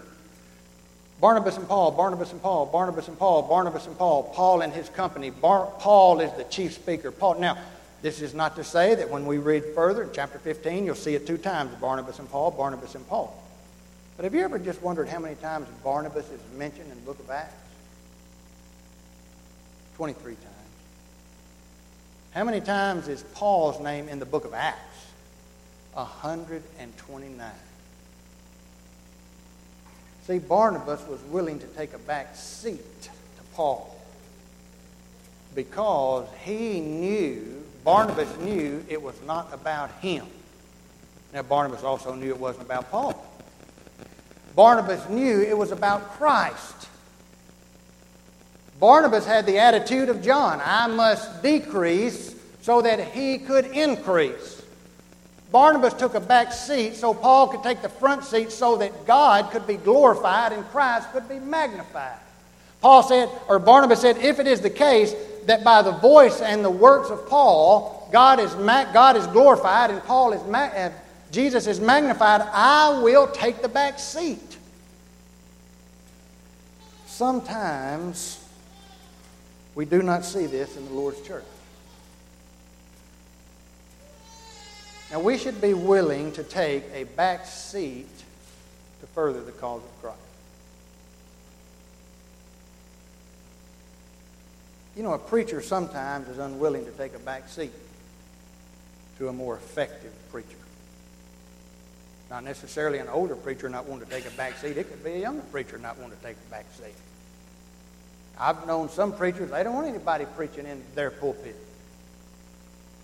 Barnabas 1.19 1.57
and 1.57 1.67
Paul, 1.67 1.91
Barnabas 1.91 2.31
and 2.31 2.41
Paul, 2.41 2.67
Barnabas 2.67 3.07
and 3.07 3.17
Paul, 3.17 3.41
Barnabas 3.41 3.87
and 3.87 3.97
Paul, 3.97 4.23
Paul 4.35 4.61
and 4.61 4.71
his 4.71 4.87
company. 4.89 5.31
Bar- 5.31 5.71
Paul 5.79 6.19
is 6.19 6.31
the 6.33 6.43
chief 6.43 6.73
speaker. 6.73 7.11
Paul. 7.11 7.39
Now, 7.39 7.57
this 8.01 8.21
is 8.21 8.33
not 8.33 8.55
to 8.57 8.63
say 8.63 8.95
that 8.95 9.09
when 9.09 9.25
we 9.25 9.37
read 9.37 9.63
further 9.73 10.03
in 10.03 10.09
chapter 10.13 10.39
15, 10.39 10.85
you'll 10.85 10.95
see 10.95 11.15
it 11.15 11.25
two 11.25 11.37
times 11.37 11.73
Barnabas 11.81 12.19
and 12.19 12.29
Paul, 12.29 12.51
Barnabas 12.51 12.95
and 12.95 13.07
Paul. 13.07 13.43
But 14.15 14.23
have 14.23 14.33
you 14.33 14.41
ever 14.41 14.59
just 14.59 14.81
wondered 14.81 15.07
how 15.07 15.19
many 15.19 15.35
times 15.35 15.67
Barnabas 15.83 16.29
is 16.29 16.41
mentioned 16.55 16.91
in 16.91 16.95
the 16.95 17.05
book 17.05 17.19
of 17.19 17.29
Acts? 17.29 17.53
23 19.95 20.35
times. 20.35 20.45
How 22.31 22.43
many 22.43 22.61
times 22.61 23.07
is 23.07 23.23
Paul's 23.33 23.79
name 23.79 24.09
in 24.09 24.19
the 24.19 24.25
book 24.25 24.45
of 24.45 24.53
Acts? 24.53 25.07
129. 25.93 27.51
See, 30.27 30.39
Barnabas 30.39 31.01
was 31.07 31.21
willing 31.23 31.57
to 31.59 31.67
take 31.67 31.93
a 31.93 31.99
back 31.99 32.35
seat 32.35 33.01
to 33.01 33.11
Paul 33.53 33.97
because 35.55 36.27
he 36.43 36.79
knew 36.79 37.56
Barnabas 37.87 38.37
knew 38.39 38.83
it 38.89 39.01
was 39.01 39.15
not 39.25 39.47
about 39.53 39.89
him. 40.01 40.25
Now, 41.33 41.43
Barnabas 41.43 41.85
also 41.85 42.15
knew 42.15 42.27
it 42.27 42.37
wasn't 42.37 42.65
about 42.65 42.91
Paul. 42.91 43.25
Barnabas 44.57 45.07
knew 45.07 45.41
it 45.41 45.57
was 45.57 45.71
about 45.71 46.01
Christ. 46.17 46.89
Barnabas 48.77 49.25
had 49.25 49.45
the 49.45 49.59
attitude 49.59 50.09
of 50.09 50.21
John 50.21 50.61
I 50.61 50.87
must 50.87 51.41
decrease 51.41 52.35
so 52.59 52.81
that 52.81 52.99
he 52.99 53.37
could 53.37 53.67
increase. 53.67 54.61
Barnabas 55.53 55.93
took 55.93 56.13
a 56.13 56.19
back 56.19 56.51
seat 56.51 56.95
so 56.95 57.13
Paul 57.13 57.47
could 57.47 57.63
take 57.63 57.81
the 57.81 57.87
front 57.87 58.25
seat 58.25 58.51
so 58.51 58.75
that 58.75 59.07
God 59.07 59.49
could 59.51 59.65
be 59.65 59.77
glorified 59.77 60.51
and 60.51 60.65
Christ 60.71 61.09
could 61.13 61.29
be 61.29 61.39
magnified. 61.39 62.19
Paul 62.81 63.01
said, 63.01 63.29
or 63.47 63.59
Barnabas 63.59 64.01
said, 64.01 64.17
if 64.17 64.39
it 64.39 64.47
is 64.47 64.59
the 64.59 64.69
case 64.69 65.15
that 65.47 65.63
by 65.63 65.81
the 65.81 65.93
voice 65.93 66.41
and 66.41 66.63
the 66.63 66.69
works 66.69 67.09
of 67.09 67.27
Paul, 67.27 68.09
God 68.11 68.39
is, 68.39 68.53
God 68.53 69.15
is 69.15 69.25
glorified 69.27 69.89
and 69.89 70.03
Paul 70.03 70.33
is 70.33 70.93
Jesus 71.31 71.67
is 71.67 71.79
magnified, 71.79 72.41
I 72.41 72.99
will 73.01 73.27
take 73.27 73.61
the 73.61 73.69
back 73.69 73.97
seat. 73.99 74.57
Sometimes 77.05 78.45
we 79.73 79.85
do 79.85 80.03
not 80.03 80.23
see 80.23 80.45
this 80.45 80.77
in 80.77 80.85
the 80.85 80.93
Lord's 80.93 81.21
church. 81.21 81.43
Now, 85.11 85.21
we 85.21 85.37
should 85.37 85.61
be 85.61 85.73
willing 85.73 86.33
to 86.33 86.43
take 86.43 86.83
a 86.93 87.05
back 87.05 87.45
seat 87.45 88.09
to 88.99 89.07
further 89.07 89.41
the 89.41 89.53
cause 89.53 89.81
of 89.81 90.01
Christ. 90.01 90.26
You 94.97 95.03
know, 95.03 95.13
a 95.13 95.19
preacher 95.19 95.61
sometimes 95.61 96.27
is 96.27 96.39
unwilling 96.39 96.83
to 96.85 96.91
take 96.91 97.13
a 97.13 97.19
back 97.19 97.49
seat 97.49 97.71
to 99.19 99.29
a 99.29 99.33
more 99.33 99.55
effective 99.55 100.11
preacher. 100.31 100.57
Not 102.31 102.43
necessarily 102.43 102.97
an 102.97 103.07
older 103.07 103.35
preacher 103.35 103.69
not 103.69 103.85
wanting 103.85 104.07
to 104.07 104.11
take 104.11 104.25
a 104.25 104.35
back 104.35 104.57
seat. 104.57 104.75
It 104.75 104.89
could 104.89 105.03
be 105.03 105.11
a 105.11 105.19
younger 105.19 105.43
preacher 105.43 105.77
not 105.77 105.99
wanting 105.99 106.17
to 106.17 106.23
take 106.23 106.35
a 106.35 106.51
back 106.51 106.65
seat. 106.73 106.95
I've 108.39 108.65
known 108.65 108.89
some 108.89 109.13
preachers, 109.13 109.51
they 109.51 109.63
don't 109.63 109.75
want 109.75 109.85
anybody 109.85 110.25
preaching 110.35 110.65
in 110.65 110.81
their 110.95 111.11
pulpit. 111.11 111.55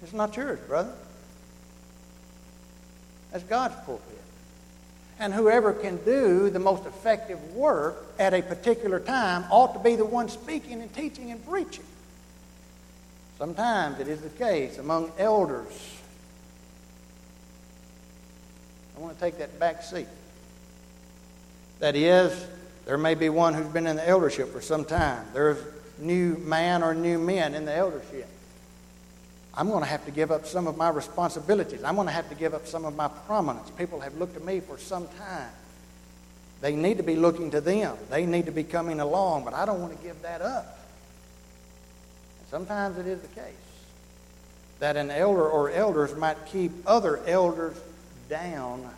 It's 0.01 0.13
not 0.13 0.35
yours, 0.35 0.59
brother. 0.67 0.93
That's 3.31 3.43
God's 3.43 3.75
pulpit. 3.85 4.22
And 5.23 5.33
whoever 5.33 5.71
can 5.71 6.03
do 6.03 6.49
the 6.49 6.59
most 6.59 6.85
effective 6.85 7.55
work 7.55 8.07
at 8.19 8.33
a 8.33 8.41
particular 8.41 8.99
time 8.99 9.45
ought 9.49 9.71
to 9.71 9.79
be 9.79 9.95
the 9.95 10.03
one 10.03 10.27
speaking 10.27 10.81
and 10.81 10.93
teaching 10.93 11.31
and 11.31 11.47
preaching. 11.47 11.85
Sometimes 13.37 14.01
it 14.01 14.09
is 14.09 14.19
the 14.19 14.27
case 14.27 14.79
among 14.79 15.13
elders. 15.17 16.01
I 18.97 18.99
want 18.99 19.17
to 19.17 19.19
take 19.23 19.37
that 19.37 19.57
back 19.61 19.83
seat. 19.83 20.07
That 21.79 21.95
is, 21.95 22.45
There 22.85 22.97
may 22.97 23.15
be 23.15 23.29
one 23.29 23.53
who's 23.53 23.67
been 23.67 23.87
in 23.87 23.95
the 23.95 24.05
eldership 24.05 24.51
for 24.51 24.59
some 24.59 24.83
time. 24.83 25.25
There's 25.33 25.63
new 25.99 26.35
man 26.35 26.83
or 26.83 26.93
new 26.93 27.17
men 27.17 27.55
in 27.55 27.63
the 27.63 27.73
eldership. 27.73 28.27
I'm 29.55 29.69
going 29.69 29.83
to 29.83 29.89
have 29.89 30.03
to 30.05 30.11
give 30.11 30.31
up 30.31 30.47
some 30.47 30.65
of 30.67 30.77
my 30.77 30.89
responsibilities. 30.89 31.83
I'm 31.83 31.95
going 31.95 32.07
to 32.07 32.13
have 32.13 32.29
to 32.29 32.35
give 32.35 32.53
up 32.53 32.65
some 32.65 32.85
of 32.85 32.95
my 32.95 33.07
prominence. 33.07 33.69
People 33.71 33.99
have 33.99 34.15
looked 34.17 34.35
at 34.35 34.43
me 34.43 34.59
for 34.59 34.77
some 34.77 35.07
time. 35.19 35.49
They 36.61 36.75
need 36.75 36.97
to 36.97 37.03
be 37.03 37.15
looking 37.15 37.51
to 37.51 37.61
them. 37.61 37.97
They 38.09 38.25
need 38.25 38.45
to 38.45 38.51
be 38.51 38.63
coming 38.63 38.99
along, 38.99 39.43
but 39.43 39.53
I 39.53 39.65
don't 39.65 39.81
want 39.81 39.95
to 39.95 40.03
give 40.03 40.21
that 40.21 40.41
up. 40.41 40.79
And 42.39 42.49
sometimes 42.49 42.97
it 42.97 43.05
is 43.05 43.21
the 43.21 43.27
case 43.27 43.53
that 44.79 44.97
an 44.97 45.11
elder 45.11 45.47
or 45.47 45.69
elders 45.69 46.15
might 46.15 46.37
keep 46.47 46.71
other 46.87 47.19
elders 47.27 47.77
down 48.29 48.89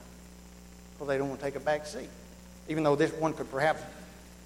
because 0.94 1.08
they 1.08 1.18
don't 1.18 1.28
want 1.28 1.42
to 1.42 1.46
take 1.46 1.56
a 1.56 1.60
back 1.60 1.86
seat. 1.86 2.10
Even 2.70 2.84
though 2.84 2.96
this 2.96 3.12
one 3.14 3.34
could 3.34 3.52
perhaps 3.52 3.82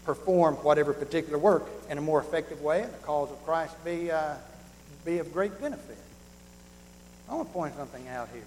perform 0.06 0.56
whatever 0.56 0.92
particular 0.92 1.38
work 1.38 1.70
in 1.90 2.00
a 2.00 2.02
more 2.02 2.20
effective 2.20 2.62
way 2.62 2.82
and 2.82 2.92
the 2.92 2.98
cause 2.98 3.30
of 3.30 3.46
Christ 3.46 3.76
be, 3.86 4.10
uh, 4.10 4.34
be 5.06 5.20
of 5.20 5.32
great 5.32 5.62
benefit. 5.62 5.99
I 7.30 7.36
want 7.36 7.48
to 7.48 7.54
point 7.54 7.76
something 7.76 8.08
out 8.08 8.30
here. 8.34 8.44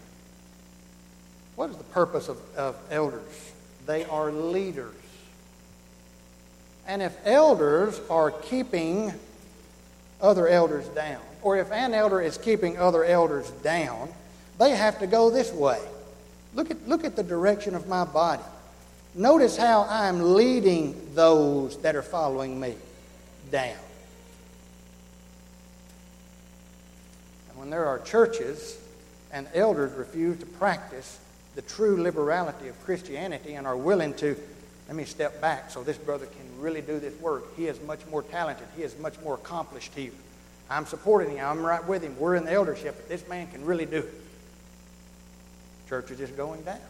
What 1.54 1.70
is 1.70 1.76
the 1.76 1.84
purpose 1.84 2.28
of, 2.28 2.38
of 2.56 2.76
elders? 2.90 3.52
They 3.86 4.04
are 4.04 4.32
leaders. 4.32 4.94
And 6.86 7.00
if 7.02 7.16
elders 7.24 8.00
are 8.10 8.30
keeping 8.30 9.12
other 10.20 10.48
elders 10.48 10.86
down, 10.88 11.20
or 11.42 11.58
if 11.58 11.70
an 11.70 11.94
elder 11.94 12.20
is 12.20 12.38
keeping 12.38 12.76
other 12.78 13.04
elders 13.04 13.50
down, 13.62 14.08
they 14.58 14.70
have 14.70 14.98
to 15.00 15.06
go 15.06 15.30
this 15.30 15.52
way. 15.52 15.80
Look 16.54 16.70
at, 16.70 16.88
look 16.88 17.04
at 17.04 17.16
the 17.16 17.22
direction 17.22 17.74
of 17.74 17.88
my 17.88 18.04
body. 18.04 18.42
Notice 19.14 19.56
how 19.56 19.86
I'm 19.88 20.34
leading 20.34 21.14
those 21.14 21.76
that 21.82 21.96
are 21.96 22.02
following 22.02 22.58
me 22.58 22.74
down. 23.50 23.76
When 27.62 27.70
there 27.70 27.86
are 27.86 28.00
churches 28.00 28.76
and 29.32 29.46
elders 29.54 29.92
refuse 29.92 30.36
to 30.40 30.46
practice 30.46 31.20
the 31.54 31.62
true 31.62 32.02
liberality 32.02 32.66
of 32.66 32.84
Christianity 32.84 33.54
and 33.54 33.68
are 33.68 33.76
willing 33.76 34.14
to, 34.14 34.36
let 34.88 34.96
me 34.96 35.04
step 35.04 35.40
back 35.40 35.70
so 35.70 35.84
this 35.84 35.96
brother 35.96 36.26
can 36.26 36.60
really 36.60 36.80
do 36.80 36.98
this 36.98 37.14
work. 37.20 37.56
He 37.56 37.68
is 37.68 37.80
much 37.82 38.00
more 38.10 38.24
talented, 38.24 38.66
he 38.76 38.82
is 38.82 38.98
much 38.98 39.14
more 39.20 39.34
accomplished 39.34 39.92
here. 39.94 40.10
I'm 40.68 40.86
supporting 40.86 41.36
him, 41.36 41.46
I'm 41.46 41.64
right 41.64 41.86
with 41.86 42.02
him. 42.02 42.18
We're 42.18 42.34
in 42.34 42.46
the 42.46 42.52
eldership, 42.52 42.96
but 42.96 43.08
this 43.08 43.28
man 43.28 43.46
can 43.52 43.64
really 43.64 43.86
do 43.86 43.98
it. 43.98 44.14
Church 45.88 46.10
is 46.10 46.18
just 46.18 46.36
going 46.36 46.62
down. 46.62 46.80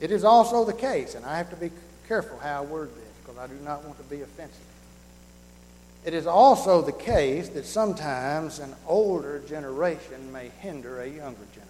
It 0.00 0.10
is 0.10 0.24
also 0.24 0.64
the 0.64 0.72
case, 0.72 1.14
and 1.14 1.24
I 1.24 1.38
have 1.38 1.50
to 1.50 1.56
be 1.56 1.70
careful 2.08 2.36
how 2.40 2.62
I 2.62 2.66
word 2.66 2.90
this 2.96 3.12
because 3.22 3.38
I 3.38 3.46
do 3.46 3.54
not 3.62 3.84
want 3.84 3.96
to 3.98 4.04
be 4.12 4.22
offensive. 4.22 4.67
It 6.04 6.14
is 6.14 6.26
also 6.26 6.80
the 6.80 6.92
case 6.92 7.48
that 7.50 7.66
sometimes 7.66 8.60
an 8.60 8.74
older 8.86 9.40
generation 9.40 10.32
may 10.32 10.50
hinder 10.60 11.00
a 11.00 11.06
younger 11.06 11.46
generation. 11.52 11.68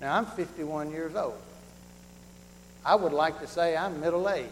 Now, 0.00 0.16
I'm 0.16 0.26
51 0.26 0.90
years 0.90 1.14
old. 1.16 1.38
I 2.84 2.94
would 2.94 3.12
like 3.12 3.40
to 3.40 3.46
say 3.46 3.76
I'm 3.76 4.00
middle 4.00 4.28
aged. 4.28 4.48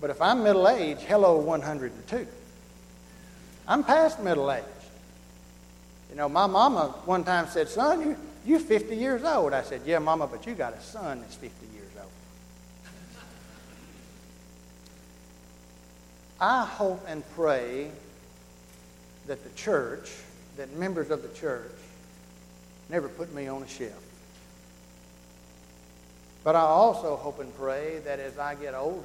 But 0.00 0.10
if 0.10 0.22
I'm 0.22 0.42
middle 0.42 0.68
aged, 0.68 1.00
hello, 1.00 1.38
102. 1.38 2.26
I'm 3.66 3.84
past 3.84 4.22
middle 4.22 4.50
age. 4.50 4.64
You 6.10 6.16
know, 6.16 6.28
my 6.28 6.46
mama 6.46 6.94
one 7.04 7.24
time 7.24 7.48
said, 7.48 7.68
Son, 7.68 8.00
you, 8.00 8.16
you're 8.46 8.60
50 8.60 8.96
years 8.96 9.24
old. 9.24 9.52
I 9.52 9.62
said, 9.62 9.82
Yeah, 9.84 9.98
mama, 9.98 10.26
but 10.26 10.46
you 10.46 10.54
got 10.54 10.72
a 10.72 10.80
son 10.80 11.20
that's 11.20 11.34
50 11.34 11.66
years 11.74 11.90
old. 12.00 12.10
I 16.40 16.64
hope 16.64 17.04
and 17.08 17.24
pray 17.34 17.90
that 19.26 19.42
the 19.42 19.50
church, 19.50 20.10
that 20.56 20.72
members 20.76 21.10
of 21.10 21.22
the 21.22 21.28
church, 21.28 21.72
never 22.88 23.08
put 23.08 23.34
me 23.34 23.48
on 23.48 23.62
a 23.62 23.68
shelf. 23.68 24.04
But 26.44 26.54
I 26.54 26.60
also 26.60 27.16
hope 27.16 27.40
and 27.40 27.54
pray 27.56 27.98
that 28.04 28.20
as 28.20 28.38
I 28.38 28.54
get 28.54 28.74
older, 28.74 29.04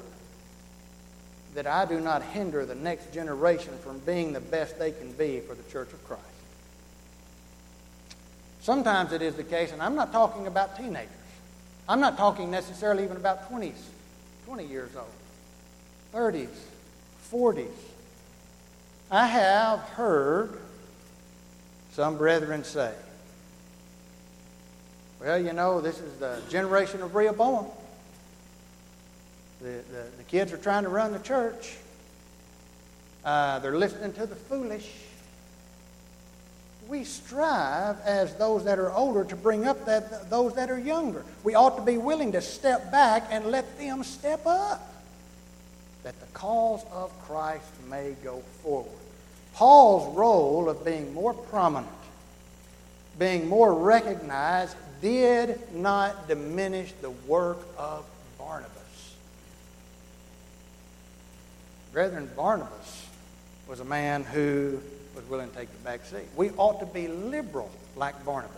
that 1.54 1.66
I 1.66 1.84
do 1.84 2.00
not 2.00 2.22
hinder 2.22 2.64
the 2.64 2.74
next 2.74 3.12
generation 3.12 3.72
from 3.82 3.98
being 4.00 4.32
the 4.32 4.40
best 4.40 4.78
they 4.78 4.92
can 4.92 5.12
be 5.12 5.40
for 5.40 5.54
the 5.54 5.62
Church 5.70 5.92
of 5.92 6.04
Christ. 6.06 6.22
Sometimes 8.60 9.12
it 9.12 9.22
is 9.22 9.34
the 9.34 9.44
case, 9.44 9.72
and 9.72 9.82
I'm 9.82 9.94
not 9.94 10.10
talking 10.10 10.46
about 10.46 10.76
teenagers. 10.76 11.10
I'm 11.88 12.00
not 12.00 12.16
talking 12.16 12.50
necessarily 12.50 13.04
even 13.04 13.16
about 13.16 13.50
20s, 13.52 13.74
20 14.46 14.64
years 14.64 14.90
old, 14.96 15.06
30s, 16.14 16.48
40s. 17.34 17.66
I 19.10 19.26
have 19.26 19.80
heard 19.80 20.56
some 21.92 22.16
brethren 22.16 22.62
say, 22.62 22.92
well, 25.20 25.38
you 25.38 25.52
know, 25.52 25.80
this 25.80 25.98
is 25.98 26.16
the 26.18 26.40
generation 26.48 27.02
of 27.02 27.16
Rehoboam. 27.16 27.66
The, 29.60 29.66
the, 29.66 30.06
the 30.18 30.22
kids 30.28 30.52
are 30.52 30.58
trying 30.58 30.84
to 30.84 30.88
run 30.88 31.12
the 31.12 31.18
church. 31.18 31.74
Uh, 33.24 33.58
they're 33.58 33.78
listening 33.78 34.12
to 34.12 34.26
the 34.26 34.36
foolish. 34.36 34.88
We 36.88 37.02
strive 37.02 37.96
as 38.02 38.34
those 38.36 38.64
that 38.64 38.78
are 38.78 38.92
older 38.92 39.24
to 39.24 39.34
bring 39.34 39.66
up 39.66 39.86
that, 39.86 40.30
those 40.30 40.54
that 40.54 40.70
are 40.70 40.78
younger. 40.78 41.24
We 41.42 41.56
ought 41.56 41.76
to 41.78 41.82
be 41.82 41.96
willing 41.98 42.30
to 42.32 42.40
step 42.40 42.92
back 42.92 43.26
and 43.30 43.46
let 43.46 43.76
them 43.76 44.04
step 44.04 44.46
up 44.46 44.93
that 46.04 46.20
the 46.20 46.26
cause 46.26 46.84
of 46.92 47.10
Christ 47.26 47.64
may 47.88 48.14
go 48.22 48.42
forward. 48.62 48.92
Paul's 49.54 50.14
role 50.16 50.68
of 50.68 50.84
being 50.84 51.12
more 51.14 51.32
prominent, 51.32 51.90
being 53.18 53.48
more 53.48 53.74
recognized, 53.74 54.76
did 55.00 55.58
not 55.74 56.28
diminish 56.28 56.92
the 57.00 57.10
work 57.10 57.58
of 57.78 58.04
Barnabas. 58.38 58.70
Brethren, 61.92 62.30
Barnabas 62.36 63.06
was 63.66 63.80
a 63.80 63.84
man 63.84 64.24
who 64.24 64.80
was 65.14 65.24
willing 65.28 65.48
to 65.48 65.56
take 65.56 65.70
the 65.70 65.84
back 65.84 66.04
seat. 66.04 66.26
We 66.36 66.50
ought 66.50 66.80
to 66.80 66.86
be 66.86 67.08
liberal 67.08 67.70
like 67.96 68.24
Barnabas, 68.24 68.56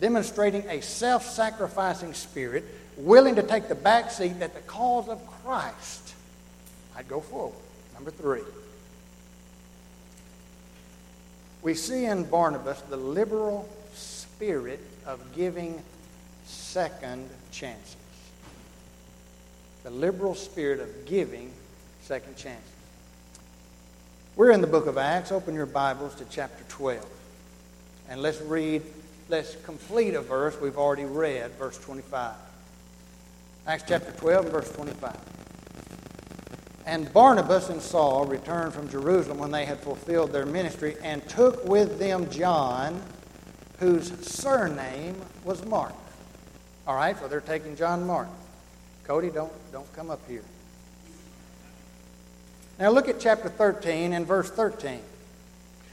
demonstrating 0.00 0.68
a 0.68 0.80
self 0.80 1.26
sacrificing 1.26 2.14
spirit, 2.14 2.64
willing 2.96 3.36
to 3.36 3.42
take 3.42 3.68
the 3.68 3.74
back 3.74 4.10
seat 4.10 4.38
that 4.40 4.54
the 4.54 4.60
cause 4.60 5.08
of 5.08 5.26
Christ 5.42 6.14
might 6.94 7.08
go 7.08 7.20
forward. 7.20 7.54
Number 7.94 8.10
three. 8.10 8.42
We 11.62 11.74
see 11.74 12.06
in 12.06 12.24
Barnabas 12.24 12.80
the 12.82 12.96
liberal 12.96 13.68
spirit 13.94 14.80
of 15.06 15.20
giving 15.34 15.82
second 16.44 17.28
chances. 17.52 17.96
The 19.82 19.90
liberal 19.90 20.34
spirit 20.34 20.80
of 20.80 21.06
giving 21.06 21.52
second 22.02 22.36
chances. 22.36 22.64
We're 24.36 24.52
in 24.52 24.60
the 24.60 24.66
book 24.66 24.86
of 24.86 24.96
Acts. 24.96 25.32
Open 25.32 25.54
your 25.54 25.66
Bibles 25.66 26.14
to 26.16 26.24
chapter 26.30 26.64
12. 26.68 27.04
And 28.08 28.22
let's 28.22 28.40
read, 28.40 28.82
let's 29.28 29.56
complete 29.64 30.14
a 30.14 30.20
verse 30.20 30.58
we've 30.60 30.78
already 30.78 31.04
read, 31.04 31.50
verse 31.52 31.78
25. 31.78 32.34
Acts 33.66 33.84
chapter 33.86 34.12
12, 34.12 34.46
verse 34.46 34.72
25. 34.72 35.16
And 36.86 37.12
Barnabas 37.12 37.68
and 37.68 37.80
Saul 37.80 38.24
returned 38.24 38.72
from 38.72 38.88
Jerusalem 38.88 39.38
when 39.38 39.50
they 39.50 39.64
had 39.64 39.78
fulfilled 39.78 40.32
their 40.32 40.46
ministry 40.46 40.96
and 41.02 41.26
took 41.28 41.64
with 41.64 41.98
them 41.98 42.30
John 42.30 43.00
whose 43.78 44.12
surname 44.26 45.16
was 45.44 45.64
Mark. 45.64 45.94
All 46.86 46.96
right, 46.96 47.18
so 47.18 47.28
they're 47.28 47.40
taking 47.40 47.76
John 47.76 48.06
Mark. 48.06 48.28
Cody, 49.04 49.30
don't, 49.30 49.52
don't 49.72 49.90
come 49.94 50.10
up 50.10 50.20
here. 50.28 50.44
Now 52.78 52.90
look 52.90 53.08
at 53.08 53.20
chapter 53.20 53.48
13 53.48 54.12
and 54.12 54.26
verse 54.26 54.50
13. 54.50 55.00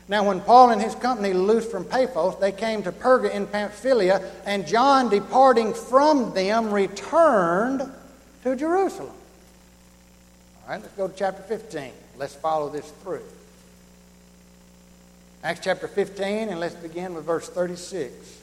Now, 0.09 0.25
when 0.25 0.39
Paul 0.39 0.69
and 0.69 0.81
his 0.81 0.95
company 0.95 1.33
loosed 1.33 1.69
from 1.69 1.83
Paphos, 1.83 2.39
they 2.39 2.53
came 2.53 2.81
to 2.83 2.93
Perga 2.93 3.29
in 3.29 3.45
Pamphylia, 3.45 4.21
and 4.45 4.65
John, 4.65 5.09
departing 5.09 5.73
from 5.73 6.33
them, 6.33 6.71
returned 6.71 7.91
to 8.43 8.55
Jerusalem. 8.55 9.16
All 10.67 10.73
right, 10.73 10.81
let's 10.81 10.95
go 10.95 11.07
to 11.07 11.13
chapter 11.15 11.41
15. 11.43 11.91
Let's 12.17 12.35
follow 12.35 12.67
this 12.67 12.91
through. 13.01 13.21
Acts 15.41 15.61
chapter 15.63 15.87
15, 15.87 16.49
and 16.49 16.59
let's 16.59 16.75
begin 16.75 17.13
with 17.13 17.23
verse 17.23 17.47
36. 17.47 18.41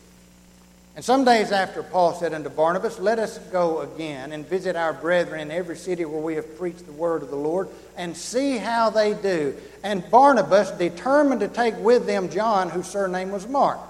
And 0.96 1.04
some 1.04 1.26
days 1.26 1.52
after, 1.52 1.82
Paul 1.82 2.14
said 2.14 2.32
unto 2.32 2.48
Barnabas, 2.48 2.98
Let 2.98 3.18
us 3.18 3.36
go 3.52 3.80
again 3.80 4.32
and 4.32 4.46
visit 4.46 4.74
our 4.74 4.94
brethren 4.94 5.38
in 5.38 5.50
every 5.50 5.76
city 5.76 6.06
where 6.06 6.22
we 6.22 6.36
have 6.36 6.56
preached 6.56 6.86
the 6.86 6.92
word 6.92 7.22
of 7.22 7.28
the 7.28 7.36
Lord, 7.36 7.68
and 7.94 8.16
see 8.16 8.56
how 8.56 8.88
they 8.88 9.12
do. 9.12 9.54
And 9.82 10.10
Barnabas 10.10 10.70
determined 10.70 11.40
to 11.40 11.48
take 11.48 11.76
with 11.76 12.06
them 12.06 12.30
John, 12.30 12.70
whose 12.70 12.86
surname 12.86 13.32
was 13.32 13.46
Mark. 13.46 13.80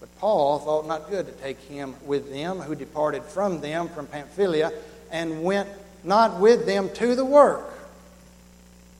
But 0.00 0.08
Paul 0.18 0.60
thought 0.60 0.86
not 0.86 1.10
good 1.10 1.26
to 1.26 1.32
take 1.32 1.60
him 1.60 1.94
with 2.06 2.32
them, 2.32 2.60
who 2.60 2.74
departed 2.74 3.22
from 3.24 3.60
them 3.60 3.90
from 3.90 4.06
Pamphylia, 4.06 4.72
and 5.10 5.42
went 5.42 5.68
not 6.04 6.40
with 6.40 6.66
them 6.66 6.90
to 6.94 7.14
the 7.14 7.24
work. 7.24 7.68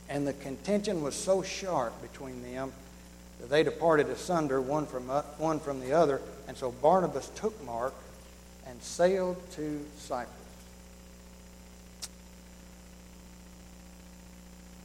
And 0.09 0.27
the 0.27 0.33
contention 0.35 1.03
was 1.03 1.15
so 1.15 1.43
sharp 1.43 2.01
between 2.03 2.43
them 2.43 2.73
that 3.41 3.49
they 3.51 3.63
departed 3.63 4.09
asunder, 4.09 4.61
one 4.61 4.87
from, 4.87 5.11
uh, 5.11 5.23
one 5.39 5.59
from 5.59 5.81
the 5.81 5.93
other. 5.93 6.21
And 6.47 6.57
so 6.57 6.71
Barnabas 6.71 7.31
took 7.35 7.65
Mark 7.65 7.95
and 8.67 8.81
sailed 8.83 9.37
to 9.53 9.85
Cyprus. 9.99 10.37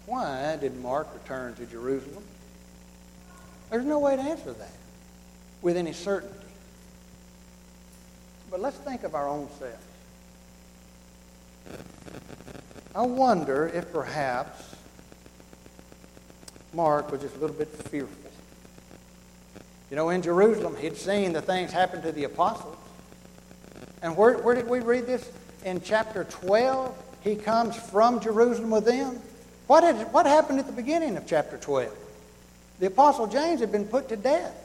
Why 0.06 0.56
did 0.56 0.82
Mark 0.82 1.08
return 1.14 1.54
to 1.56 1.66
Jerusalem? 1.66 2.24
There's 3.70 3.86
no 3.86 4.00
way 4.00 4.16
to 4.16 4.22
answer 4.22 4.54
that 4.54 4.72
with 5.62 5.76
any 5.76 5.92
certainty. 5.92 6.34
But 8.50 8.62
let's 8.62 8.78
think 8.78 9.04
of 9.04 9.14
our 9.14 9.28
own 9.28 9.50
selves. 9.60 9.87
I 12.98 13.02
wonder 13.02 13.68
if 13.68 13.94
perhaps 13.94 14.60
Mark 16.74 17.12
was 17.12 17.22
just 17.22 17.36
a 17.36 17.40
little 17.40 17.56
bit 17.56 17.68
fearful. 17.68 18.32
You 19.92 19.96
know, 19.96 20.10
in 20.10 20.24
Jerusalem, 20.24 20.76
he'd 20.76 20.98
seen 20.98 21.32
the 21.32 21.42
things 21.44 21.72
happen 21.72 22.02
to 22.02 22.12
the 22.12 22.24
apostles. 22.24 22.76
And 24.02 24.18
where, 24.18 24.40
where 24.40 24.56
did 24.56 24.68
we 24.68 24.80
read 24.80 25.06
this? 25.06 25.32
In 25.64 25.80
chapter 25.80 26.24
12, 26.24 27.20
he 27.22 27.36
comes 27.36 27.76
from 27.76 28.20
Jerusalem 28.20 28.72
with 28.72 28.86
them. 28.86 29.20
What, 29.68 29.84
had, 29.84 30.12
what 30.12 30.26
happened 30.26 30.58
at 30.58 30.66
the 30.66 30.72
beginning 30.72 31.18
of 31.18 31.28
chapter 31.28 31.60
12? 31.60 31.96
The 32.80 32.88
apostle 32.88 33.28
James 33.28 33.60
had 33.60 33.72
been 33.72 33.86
put 33.86 34.10
to 34.10 34.18
death. 34.18 34.56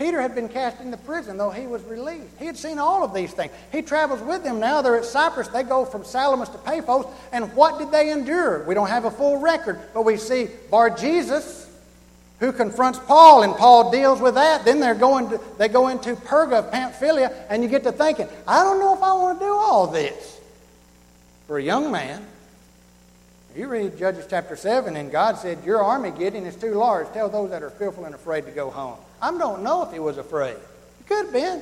Peter 0.00 0.18
had 0.18 0.34
been 0.34 0.48
cast 0.48 0.80
into 0.80 0.96
prison, 0.96 1.36
though 1.36 1.50
he 1.50 1.66
was 1.66 1.82
released. 1.84 2.24
He 2.38 2.46
had 2.46 2.56
seen 2.56 2.78
all 2.78 3.04
of 3.04 3.12
these 3.12 3.34
things. 3.34 3.52
He 3.70 3.82
travels 3.82 4.22
with 4.22 4.42
them 4.42 4.58
now. 4.58 4.80
They're 4.80 4.96
at 4.96 5.04
Cyprus. 5.04 5.48
They 5.48 5.62
go 5.62 5.84
from 5.84 6.04
Salamis 6.04 6.48
to 6.48 6.58
Paphos. 6.58 7.04
And 7.32 7.54
what 7.54 7.78
did 7.78 7.90
they 7.90 8.10
endure? 8.10 8.64
We 8.64 8.74
don't 8.74 8.88
have 8.88 9.04
a 9.04 9.10
full 9.10 9.36
record, 9.36 9.78
but 9.92 10.06
we 10.06 10.16
see 10.16 10.48
Bar 10.70 10.88
Jesus, 10.88 11.70
who 12.38 12.50
confronts 12.50 12.98
Paul, 13.00 13.42
and 13.42 13.54
Paul 13.54 13.90
deals 13.90 14.22
with 14.22 14.36
that. 14.36 14.64
Then 14.64 14.80
they're 14.80 14.94
going 14.94 15.28
to, 15.28 15.40
they 15.58 15.68
go 15.68 15.88
into 15.88 16.16
Perga, 16.16 16.70
Pamphylia, 16.70 17.30
and 17.50 17.62
you 17.62 17.68
get 17.68 17.82
to 17.82 17.92
thinking, 17.92 18.26
I 18.48 18.62
don't 18.62 18.80
know 18.80 18.94
if 18.94 19.02
I 19.02 19.12
want 19.12 19.38
to 19.38 19.44
do 19.44 19.52
all 19.52 19.86
this. 19.86 20.40
For 21.46 21.58
a 21.58 21.62
young 21.62 21.92
man, 21.92 22.24
you 23.54 23.68
read 23.68 23.98
Judges 23.98 24.24
chapter 24.30 24.56
7, 24.56 24.96
and 24.96 25.12
God 25.12 25.36
said, 25.36 25.62
Your 25.62 25.84
army, 25.84 26.10
Gideon, 26.10 26.46
is 26.46 26.56
too 26.56 26.72
large. 26.72 27.12
Tell 27.12 27.28
those 27.28 27.50
that 27.50 27.62
are 27.62 27.68
fearful 27.68 28.06
and 28.06 28.14
afraid 28.14 28.46
to 28.46 28.50
go 28.50 28.70
home. 28.70 28.96
I 29.22 29.36
don't 29.36 29.62
know 29.62 29.82
if 29.82 29.92
he 29.92 29.98
was 29.98 30.16
afraid. 30.16 30.56
He 30.98 31.04
could 31.04 31.26
have 31.26 31.32
been. 31.32 31.58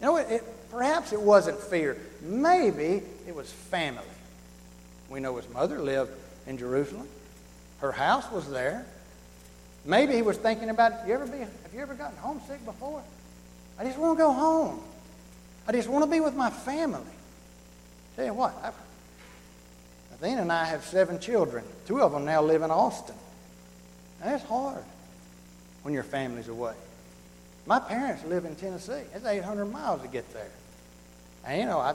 You 0.00 0.06
know, 0.06 0.16
it, 0.16 0.30
it, 0.30 0.70
perhaps 0.70 1.12
it 1.12 1.20
wasn't 1.20 1.58
fear. 1.58 1.96
Maybe 2.22 3.02
it 3.26 3.34
was 3.34 3.50
family. 3.50 4.04
We 5.08 5.20
know 5.20 5.36
his 5.36 5.48
mother 5.50 5.78
lived 5.78 6.12
in 6.46 6.56
Jerusalem. 6.56 7.08
Her 7.80 7.92
house 7.92 8.30
was 8.30 8.48
there. 8.50 8.86
Maybe 9.84 10.14
he 10.14 10.22
was 10.22 10.36
thinking 10.36 10.70
about, 10.70 11.06
you 11.06 11.14
ever 11.14 11.26
be, 11.26 11.38
have 11.38 11.50
you 11.74 11.80
ever 11.80 11.94
gotten 11.94 12.16
homesick 12.18 12.64
before? 12.64 13.02
I 13.78 13.84
just 13.84 13.98
want 13.98 14.18
to 14.18 14.22
go 14.22 14.32
home. 14.32 14.80
I 15.66 15.72
just 15.72 15.88
want 15.88 16.04
to 16.04 16.10
be 16.10 16.20
with 16.20 16.34
my 16.34 16.50
family. 16.50 17.00
Tell 18.16 18.26
you 18.26 18.34
what, 18.34 18.54
I've, 18.62 18.74
Athena 20.14 20.42
and 20.42 20.52
I 20.52 20.66
have 20.66 20.84
seven 20.84 21.18
children. 21.18 21.64
Two 21.86 22.02
of 22.02 22.12
them 22.12 22.24
now 22.24 22.42
live 22.42 22.62
in 22.62 22.70
Austin. 22.70 23.14
That's 24.22 24.44
hard 24.44 24.84
when 25.82 25.94
your 25.94 26.02
family's 26.02 26.48
away. 26.48 26.74
My 27.66 27.78
parents 27.78 28.24
live 28.24 28.44
in 28.44 28.56
Tennessee. 28.56 29.02
It's 29.14 29.24
800 29.24 29.66
miles 29.66 30.02
to 30.02 30.08
get 30.08 30.32
there. 30.32 30.50
And, 31.46 31.60
you 31.60 31.66
know, 31.66 31.78
I, 31.78 31.94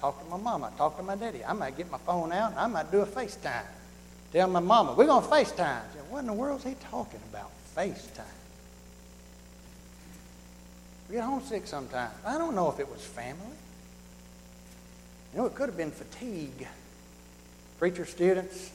talk 0.00 0.22
to 0.22 0.30
my 0.30 0.36
mom. 0.36 0.64
I 0.64 0.70
talk 0.70 0.96
to 0.96 1.02
my 1.02 1.16
daddy. 1.16 1.44
I 1.44 1.52
might 1.52 1.76
get 1.76 1.90
my 1.90 1.98
phone 1.98 2.32
out 2.32 2.52
and 2.52 2.60
I 2.60 2.66
might 2.66 2.90
do 2.90 3.00
a 3.00 3.06
FaceTime. 3.06 3.66
Tell 4.32 4.48
my 4.48 4.60
mama, 4.60 4.94
we're 4.94 5.06
going 5.06 5.22
to 5.22 5.28
FaceTime. 5.28 5.82
Say, 5.92 6.00
what 6.08 6.20
in 6.20 6.26
the 6.26 6.32
world 6.32 6.60
is 6.60 6.64
he 6.64 6.74
talking 6.90 7.20
about? 7.30 7.50
FaceTime. 7.76 8.24
We 11.08 11.16
get 11.16 11.24
homesick 11.24 11.66
sometimes. 11.66 12.14
I 12.24 12.38
don't 12.38 12.54
know 12.54 12.70
if 12.70 12.78
it 12.78 12.88
was 12.88 13.00
family. 13.00 13.56
You 15.32 15.40
know, 15.40 15.46
it 15.46 15.54
could 15.54 15.68
have 15.68 15.76
been 15.76 15.90
fatigue. 15.90 16.68
Preacher 17.78 18.04
students, 18.04 18.70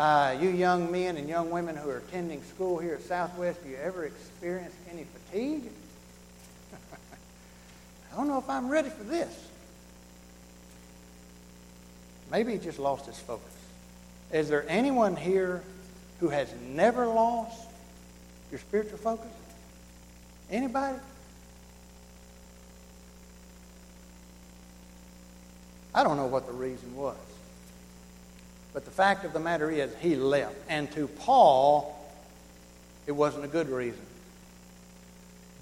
uh, 0.00 0.34
you 0.40 0.48
young 0.48 0.90
men 0.90 1.18
and 1.18 1.28
young 1.28 1.50
women 1.50 1.76
who 1.76 1.90
are 1.90 1.98
attending 1.98 2.42
school 2.44 2.78
here 2.78 2.94
at 2.94 3.02
Southwest, 3.02 3.62
do 3.62 3.68
you 3.68 3.76
ever 3.76 4.06
experience 4.06 4.72
any 4.90 5.04
fatigue? 5.04 5.64
I 8.10 8.16
don't 8.16 8.26
know 8.26 8.38
if 8.38 8.48
I'm 8.48 8.70
ready 8.70 8.88
for 8.88 9.04
this. 9.04 9.48
Maybe 12.32 12.52
he 12.52 12.58
just 12.58 12.78
lost 12.78 13.04
his 13.04 13.18
focus. 13.18 13.52
Is 14.32 14.48
there 14.48 14.64
anyone 14.68 15.16
here 15.16 15.62
who 16.20 16.30
has 16.30 16.50
never 16.70 17.06
lost 17.06 17.68
your 18.50 18.58
spiritual 18.58 18.96
focus? 18.96 19.28
Anybody? 20.50 20.96
I 25.94 26.02
don't 26.04 26.16
know 26.16 26.26
what 26.26 26.46
the 26.46 26.54
reason 26.54 26.96
was. 26.96 27.18
But 28.72 28.84
the 28.84 28.90
fact 28.90 29.24
of 29.24 29.32
the 29.32 29.40
matter 29.40 29.70
is, 29.70 29.92
he 30.00 30.16
left. 30.16 30.54
And 30.68 30.90
to 30.92 31.08
Paul, 31.08 31.96
it 33.06 33.12
wasn't 33.12 33.44
a 33.44 33.48
good 33.48 33.68
reason. 33.68 34.00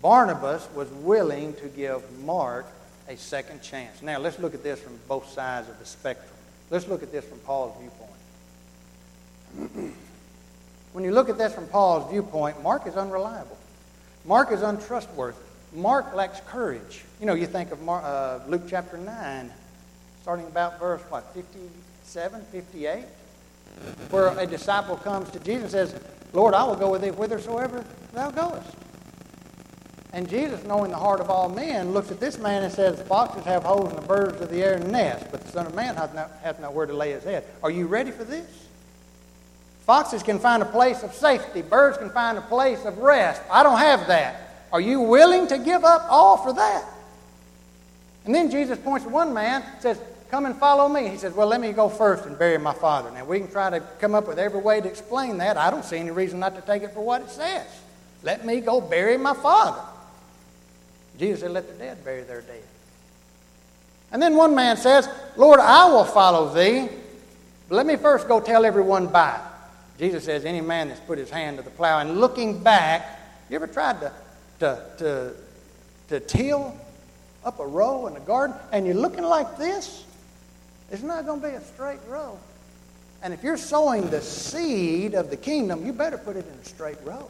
Barnabas 0.02 0.68
was 0.74 0.88
willing 0.90 1.54
to 1.54 1.68
give 1.68 2.02
Mark 2.20 2.66
a 3.08 3.16
second 3.16 3.62
chance. 3.62 4.02
Now, 4.02 4.18
let's 4.18 4.38
look 4.38 4.54
at 4.54 4.62
this 4.62 4.78
from 4.80 4.98
both 5.08 5.28
sides 5.30 5.68
of 5.68 5.78
the 5.78 5.86
spectrum. 5.86 6.34
Let's 6.70 6.86
look 6.86 7.02
at 7.02 7.10
this 7.10 7.24
from 7.24 7.38
Paul's 7.38 7.74
viewpoint. 7.80 8.10
when 10.92 11.04
you 11.04 11.12
look 11.12 11.30
at 11.30 11.38
this 11.38 11.54
from 11.54 11.66
Paul's 11.66 12.10
viewpoint, 12.10 12.62
Mark 12.62 12.86
is 12.86 12.96
unreliable. 12.96 13.56
Mark 14.26 14.52
is 14.52 14.62
untrustworthy. 14.62 15.38
Mark 15.72 16.14
lacks 16.14 16.40
courage. 16.46 17.04
You 17.20 17.26
know, 17.26 17.34
you 17.34 17.46
think 17.46 17.72
of 17.72 17.88
uh, 17.88 18.40
Luke 18.46 18.62
chapter 18.68 18.98
9, 18.98 19.50
starting 20.22 20.46
about 20.46 20.78
verse, 20.78 21.00
what, 21.08 21.34
50, 21.34 21.58
7, 22.08 22.42
58, 22.50 23.04
where 24.08 24.36
a 24.38 24.46
disciple 24.46 24.96
comes 24.96 25.30
to 25.30 25.38
Jesus 25.40 25.74
and 25.74 25.90
says, 25.90 26.00
Lord, 26.32 26.54
I 26.54 26.64
will 26.64 26.74
go 26.74 26.90
with 26.90 27.02
thee 27.02 27.08
whithersoever 27.08 27.84
thou 28.14 28.30
goest. 28.30 28.74
And 30.14 30.26
Jesus, 30.26 30.64
knowing 30.64 30.90
the 30.90 30.96
heart 30.96 31.20
of 31.20 31.28
all 31.28 31.50
men, 31.50 31.92
looks 31.92 32.10
at 32.10 32.18
this 32.18 32.38
man 32.38 32.62
and 32.62 32.72
says, 32.72 33.02
Foxes 33.02 33.44
have 33.44 33.62
holes 33.62 33.90
and 33.90 33.98
the 34.02 34.06
birds 34.06 34.40
of 34.40 34.48
the 34.48 34.62
air 34.62 34.78
nest, 34.78 35.26
but 35.30 35.42
the 35.42 35.52
Son 35.52 35.66
of 35.66 35.74
Man 35.74 35.96
hath, 35.96 36.14
not, 36.14 36.32
hath 36.42 36.58
nowhere 36.60 36.86
to 36.86 36.94
lay 36.94 37.10
his 37.10 37.24
head. 37.24 37.44
Are 37.62 37.70
you 37.70 37.86
ready 37.86 38.10
for 38.10 38.24
this? 38.24 38.66
Foxes 39.84 40.22
can 40.22 40.38
find 40.38 40.62
a 40.62 40.66
place 40.66 41.02
of 41.02 41.12
safety. 41.12 41.60
Birds 41.60 41.98
can 41.98 42.08
find 42.08 42.38
a 42.38 42.42
place 42.42 42.86
of 42.86 42.98
rest. 42.98 43.42
I 43.50 43.62
don't 43.62 43.78
have 43.78 44.06
that. 44.06 44.64
Are 44.72 44.80
you 44.80 45.02
willing 45.02 45.46
to 45.48 45.58
give 45.58 45.84
up 45.84 46.06
all 46.08 46.38
for 46.38 46.54
that? 46.54 46.84
And 48.24 48.34
then 48.34 48.50
Jesus 48.50 48.78
points 48.78 49.04
to 49.04 49.10
one 49.10 49.34
man 49.34 49.62
and 49.62 49.82
says, 49.82 50.00
Come 50.30 50.44
and 50.44 50.56
follow 50.56 50.88
me. 50.88 51.08
He 51.08 51.16
says, 51.16 51.32
Well, 51.32 51.46
let 51.46 51.60
me 51.60 51.72
go 51.72 51.88
first 51.88 52.26
and 52.26 52.38
bury 52.38 52.58
my 52.58 52.74
father. 52.74 53.10
Now, 53.10 53.24
we 53.24 53.40
can 53.40 53.50
try 53.50 53.70
to 53.70 53.80
come 53.98 54.14
up 54.14 54.28
with 54.28 54.38
every 54.38 54.60
way 54.60 54.80
to 54.80 54.86
explain 54.86 55.38
that. 55.38 55.56
I 55.56 55.70
don't 55.70 55.84
see 55.84 55.96
any 55.96 56.10
reason 56.10 56.38
not 56.38 56.54
to 56.56 56.62
take 56.62 56.82
it 56.82 56.92
for 56.92 57.00
what 57.00 57.22
it 57.22 57.30
says. 57.30 57.66
Let 58.22 58.44
me 58.44 58.60
go 58.60 58.80
bury 58.80 59.16
my 59.16 59.34
father. 59.34 59.80
Jesus 61.18 61.40
said, 61.40 61.52
Let 61.52 61.66
the 61.66 61.74
dead 61.74 62.04
bury 62.04 62.22
their 62.22 62.42
dead. 62.42 62.62
And 64.12 64.22
then 64.22 64.36
one 64.36 64.54
man 64.54 64.76
says, 64.76 65.08
Lord, 65.36 65.60
I 65.60 65.90
will 65.90 66.04
follow 66.04 66.52
thee, 66.52 66.88
but 67.68 67.76
let 67.76 67.86
me 67.86 67.96
first 67.96 68.28
go 68.28 68.40
tell 68.40 68.64
everyone 68.64 69.06
bye. 69.06 69.40
Jesus 69.98 70.24
says, 70.24 70.44
Any 70.44 70.60
man 70.60 70.88
that's 70.88 71.00
put 71.00 71.18
his 71.18 71.30
hand 71.30 71.56
to 71.56 71.62
the 71.62 71.70
plow 71.70 72.00
and 72.00 72.20
looking 72.20 72.62
back, 72.62 73.18
you 73.48 73.56
ever 73.56 73.66
tried 73.66 74.00
to, 74.00 74.12
to, 74.60 74.82
to, 74.98 75.34
to 76.08 76.20
till 76.20 76.76
up 77.44 77.60
a 77.60 77.66
row 77.66 78.06
in 78.08 78.16
a 78.16 78.20
garden 78.20 78.54
and 78.72 78.84
you're 78.84 78.94
looking 78.94 79.24
like 79.24 79.56
this? 79.56 80.04
It's 80.90 81.02
not 81.02 81.26
going 81.26 81.40
to 81.40 81.48
be 81.48 81.54
a 81.54 81.60
straight 81.60 82.00
row. 82.08 82.38
And 83.22 83.34
if 83.34 83.42
you're 83.42 83.56
sowing 83.56 84.08
the 84.10 84.20
seed 84.20 85.14
of 85.14 85.30
the 85.30 85.36
kingdom, 85.36 85.84
you 85.84 85.92
better 85.92 86.18
put 86.18 86.36
it 86.36 86.46
in 86.46 86.58
a 86.58 86.64
straight 86.64 86.98
row. 87.04 87.28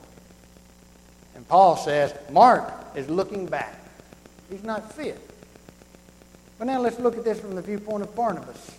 And 1.35 1.47
Paul 1.49 1.77
says, 1.77 2.15
Mark 2.31 2.73
is 2.95 3.09
looking 3.09 3.47
back. 3.47 3.75
He's 4.51 4.65
not 4.65 4.93
fit. 4.93 5.19
But 6.59 6.67
now 6.67 6.81
let's 6.81 6.99
look 6.99 7.17
at 7.17 7.25
this 7.25 7.41
from 7.41 7.55
the 7.55 7.63
viewpoint 7.63 8.03
of 8.03 8.15
Barnabas. 8.15 8.77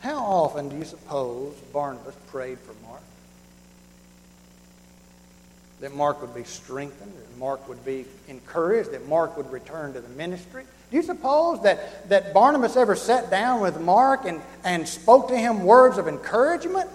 How 0.00 0.16
often 0.16 0.68
do 0.68 0.76
you 0.76 0.84
suppose 0.84 1.54
Barnabas 1.72 2.14
prayed 2.28 2.58
for 2.58 2.74
Mark? 2.86 3.02
That 5.80 5.94
Mark 5.94 6.20
would 6.20 6.34
be 6.34 6.44
strengthened, 6.44 7.12
that 7.14 7.38
Mark 7.38 7.68
would 7.68 7.84
be 7.84 8.06
encouraged, 8.28 8.92
that 8.92 9.06
Mark 9.08 9.36
would 9.36 9.50
return 9.52 9.92
to 9.92 10.00
the 10.00 10.08
ministry. 10.10 10.64
Do 10.90 10.96
you 10.96 11.02
suppose 11.02 11.62
that, 11.62 12.08
that 12.08 12.34
Barnabas 12.34 12.76
ever 12.76 12.96
sat 12.96 13.30
down 13.30 13.60
with 13.60 13.80
Mark 13.80 14.24
and, 14.24 14.40
and 14.64 14.88
spoke 14.88 15.28
to 15.28 15.36
him 15.36 15.64
words 15.64 15.98
of 15.98 16.08
encouragement? 16.08 16.90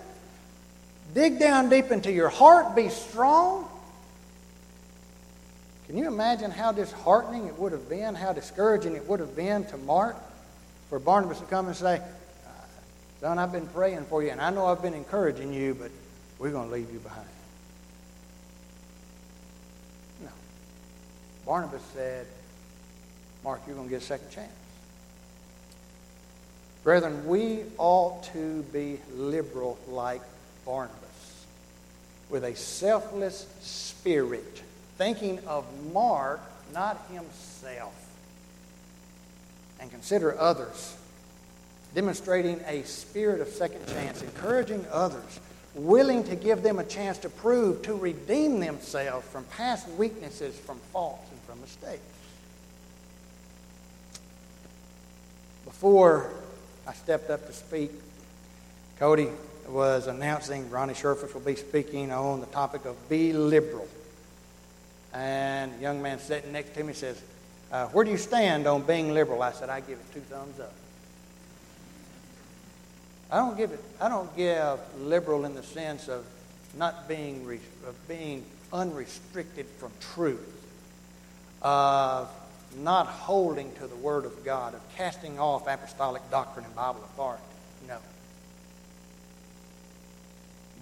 Dig 1.14 1.40
down 1.40 1.70
deep 1.70 1.92
into 1.92 2.12
your 2.12 2.28
heart, 2.28 2.76
be 2.76 2.90
strong. 2.90 3.70
Can 5.88 5.98
you 5.98 6.08
imagine 6.08 6.52
how 6.52 6.74
disheartening 6.74 7.48
it 7.48 7.58
would 7.58 7.72
have 7.72 7.88
been, 7.88 8.16
how 8.16 8.34
discouraging 8.34 8.96
it 8.96 9.08
would 9.08 9.22
have 9.22 9.36
been 9.36 9.66
to 9.68 9.78
Mark 9.78 10.18
for 10.90 11.00
Barnabas 11.00 11.40
to 11.40 11.46
come 11.46 11.68
and 11.68 11.76
say, 11.76 11.98
uh, 11.98 12.50
Son, 13.22 13.40
I've 13.40 13.54
been 13.54 13.68
praying 13.68 14.06
for 14.06 14.22
you, 14.22 14.32
and 14.32 14.42
I 14.42 14.50
know 14.50 14.66
I've 14.66 14.82
been 14.82 14.94
encouraging 14.94 15.54
you, 15.54 15.74
but 15.74 15.92
we're 16.38 16.52
going 16.52 16.68
to 16.68 16.74
leave 16.74 16.92
you 16.92 17.00
behind. 17.00 17.28
No. 20.22 20.30
Barnabas 21.46 21.84
said, 21.94 22.26
Mark, 23.46 23.62
you're 23.68 23.76
going 23.76 23.88
to 23.88 23.94
get 23.94 24.02
a 24.02 24.06
second 24.06 24.32
chance. 24.32 24.52
Brethren, 26.84 27.28
we 27.28 27.62
ought 27.78 28.24
to 28.34 28.64
be 28.74 29.00
liberal 29.14 29.78
like 29.88 30.24
Barnabas, 30.66 31.46
with 32.32 32.44
a 32.44 32.56
selfless 32.56 33.46
spirit, 33.62 34.64
thinking 34.98 35.40
of 35.46 35.64
Mark, 35.94 36.42
not 36.74 37.00
himself, 37.12 37.94
and 39.80 39.92
consider 39.92 40.36
others, 40.40 40.98
demonstrating 41.94 42.60
a 42.66 42.82
spirit 42.82 43.42
of 43.42 43.48
second 43.50 43.86
chance, 43.90 44.24
encouraging 44.24 44.84
others, 44.92 45.40
willing 45.76 46.24
to 46.24 46.36
give 46.36 46.64
them 46.64 46.80
a 46.80 46.84
chance 46.84 47.20
to 47.20 47.30
prove, 47.30 47.84
to 47.84 47.94
redeem 47.94 48.60
themselves 48.60 49.28
from 49.28 49.44
past 49.44 49.88
weaknesses, 49.90 50.58
from 50.58 50.80
faults, 50.92 51.30
and 51.30 51.40
from 51.42 51.62
mistakes. 51.62 52.02
Before 55.66 56.30
I 56.88 56.94
stepped 56.94 57.30
up 57.30 57.46
to 57.48 57.54
speak, 57.54 57.92
Cody 59.00 59.30
was 59.68 60.08
announcing 60.08 60.70
Ronnie 60.70 60.94
Sherfish 60.94 61.34
will 61.34 61.42
be 61.42 61.56
speaking 61.56 62.12
on 62.12 62.40
the 62.40 62.46
topic 62.48 62.86
of 62.86 63.10
be 63.10 63.34
liberal. 63.34 63.88
And 65.14 65.76
the 65.76 65.82
young 65.82 66.02
man 66.02 66.20
sitting 66.20 66.52
next 66.52 66.74
to 66.76 66.84
me 66.84 66.94
says, 66.94 67.22
uh, 67.72 67.88
Where 67.88 68.06
do 68.06 68.12
you 68.12 68.18
stand 68.18 68.68
on 68.68 68.84
being 68.84 69.14
liberal? 69.14 69.42
I 69.42 69.52
said, 69.52 69.70
I 69.70 69.80
give 69.80 69.98
it 69.98 70.14
two 70.14 70.22
thumbs 70.22 70.60
up. 70.60 70.74
I 73.32 73.38
don't 73.38 73.58
give 73.58 73.72
it. 73.72 73.84
I 74.00 74.08
don't 74.08 74.36
give 74.38 74.80
liberal 75.00 75.46
in 75.46 75.56
the 75.56 75.64
sense 75.64 76.08
of 76.08 76.26
not 76.78 77.08
being 77.08 77.60
of 77.88 78.08
being 78.08 78.46
unrestricted 78.72 79.66
from 79.80 79.92
truth, 80.00 80.64
of 81.62 82.30
not 82.78 83.08
holding 83.08 83.74
to 83.76 83.88
the 83.88 83.96
Word 83.96 84.26
of 84.26 84.44
God, 84.44 84.74
of 84.74 84.82
casting 84.96 85.40
off 85.40 85.68
apostolic 85.68 86.22
doctrine 86.30 86.66
and 86.66 86.76
Bible 86.76 87.02
authority. 87.06 87.44
No. 87.88 87.98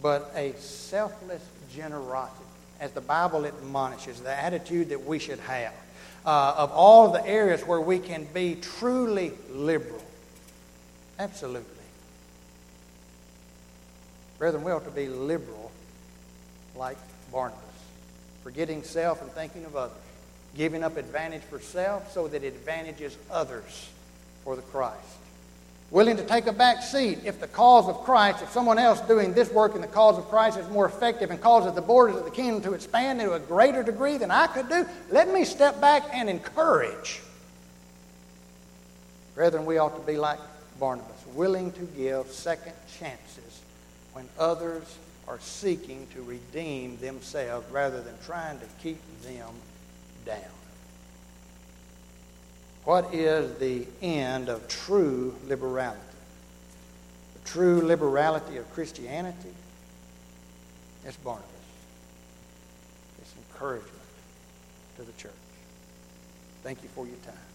But 0.01 0.31
a 0.35 0.53
selfless 0.57 1.43
generosity, 1.73 2.45
as 2.79 2.91
the 2.91 3.01
Bible 3.01 3.45
admonishes, 3.45 4.19
the 4.19 4.33
attitude 4.33 4.89
that 4.89 5.05
we 5.05 5.19
should 5.19 5.39
have, 5.39 5.73
uh, 6.25 6.55
of 6.57 6.71
all 6.71 7.11
the 7.11 7.25
areas 7.25 7.61
where 7.61 7.81
we 7.81 7.99
can 7.99 8.25
be 8.33 8.55
truly 8.55 9.31
liberal. 9.51 10.03
Absolutely. 11.19 11.69
Brethren, 14.39 14.63
we 14.63 14.71
ought 14.71 14.85
to 14.85 14.91
be 14.91 15.07
liberal 15.07 15.71
like 16.75 16.97
Barnabas, 17.31 17.61
forgetting 18.43 18.83
self 18.83 19.21
and 19.21 19.31
thinking 19.31 19.63
of 19.65 19.75
others 19.75 20.02
giving 20.55 20.83
up 20.83 20.97
advantage 20.97 21.41
for 21.43 21.59
self 21.59 22.11
so 22.11 22.27
that 22.27 22.43
it 22.43 22.47
advantages 22.47 23.17
others 23.31 23.89
for 24.43 24.55
the 24.55 24.61
Christ. 24.61 24.99
Willing 25.91 26.17
to 26.17 26.25
take 26.25 26.47
a 26.47 26.53
back 26.53 26.81
seat 26.81 27.19
if 27.23 27.39
the 27.39 27.47
cause 27.47 27.87
of 27.87 28.03
Christ, 28.03 28.41
if 28.41 28.49
someone 28.51 28.79
else 28.79 28.99
doing 29.01 29.33
this 29.33 29.51
work 29.51 29.75
in 29.75 29.81
the 29.81 29.87
cause 29.87 30.17
of 30.17 30.27
Christ 30.27 30.57
is 30.57 30.67
more 30.69 30.87
effective 30.87 31.29
and 31.29 31.39
causes 31.39 31.73
the 31.73 31.81
borders 31.81 32.15
of 32.15 32.25
the 32.25 32.31
kingdom 32.31 32.61
to 32.63 32.73
expand 32.73 33.19
to 33.19 33.33
a 33.33 33.39
greater 33.39 33.83
degree 33.83 34.17
than 34.17 34.31
I 34.31 34.47
could 34.47 34.69
do, 34.69 34.87
let 35.11 35.31
me 35.31 35.45
step 35.45 35.79
back 35.79 36.03
and 36.11 36.29
encourage. 36.29 37.21
Brethren, 39.35 39.65
we 39.65 39.77
ought 39.77 39.95
to 39.95 40.11
be 40.11 40.17
like 40.17 40.39
Barnabas, 40.79 41.25
willing 41.35 41.71
to 41.73 41.81
give 41.95 42.27
second 42.31 42.73
chances 42.99 43.61
when 44.13 44.27
others 44.39 44.97
are 45.27 45.39
seeking 45.39 46.07
to 46.13 46.21
redeem 46.23 46.97
themselves 46.97 47.69
rather 47.71 48.01
than 48.01 48.13
trying 48.25 48.59
to 48.59 48.65
keep 48.81 48.99
them 49.23 49.49
down. 50.25 50.37
What 52.85 53.13
is 53.13 53.57
the 53.59 53.85
end 54.01 54.49
of 54.49 54.67
true 54.67 55.35
liberality? 55.47 55.99
The 57.35 57.49
true 57.49 57.81
liberality 57.81 58.57
of 58.57 58.71
Christianity? 58.73 59.53
It's 61.05 61.17
Barnabas. 61.17 61.49
It's 63.21 63.33
encouragement 63.49 63.91
to 64.97 65.03
the 65.03 65.13
church. 65.13 65.31
Thank 66.63 66.83
you 66.83 66.89
for 66.89 67.05
your 67.05 67.17
time. 67.25 67.52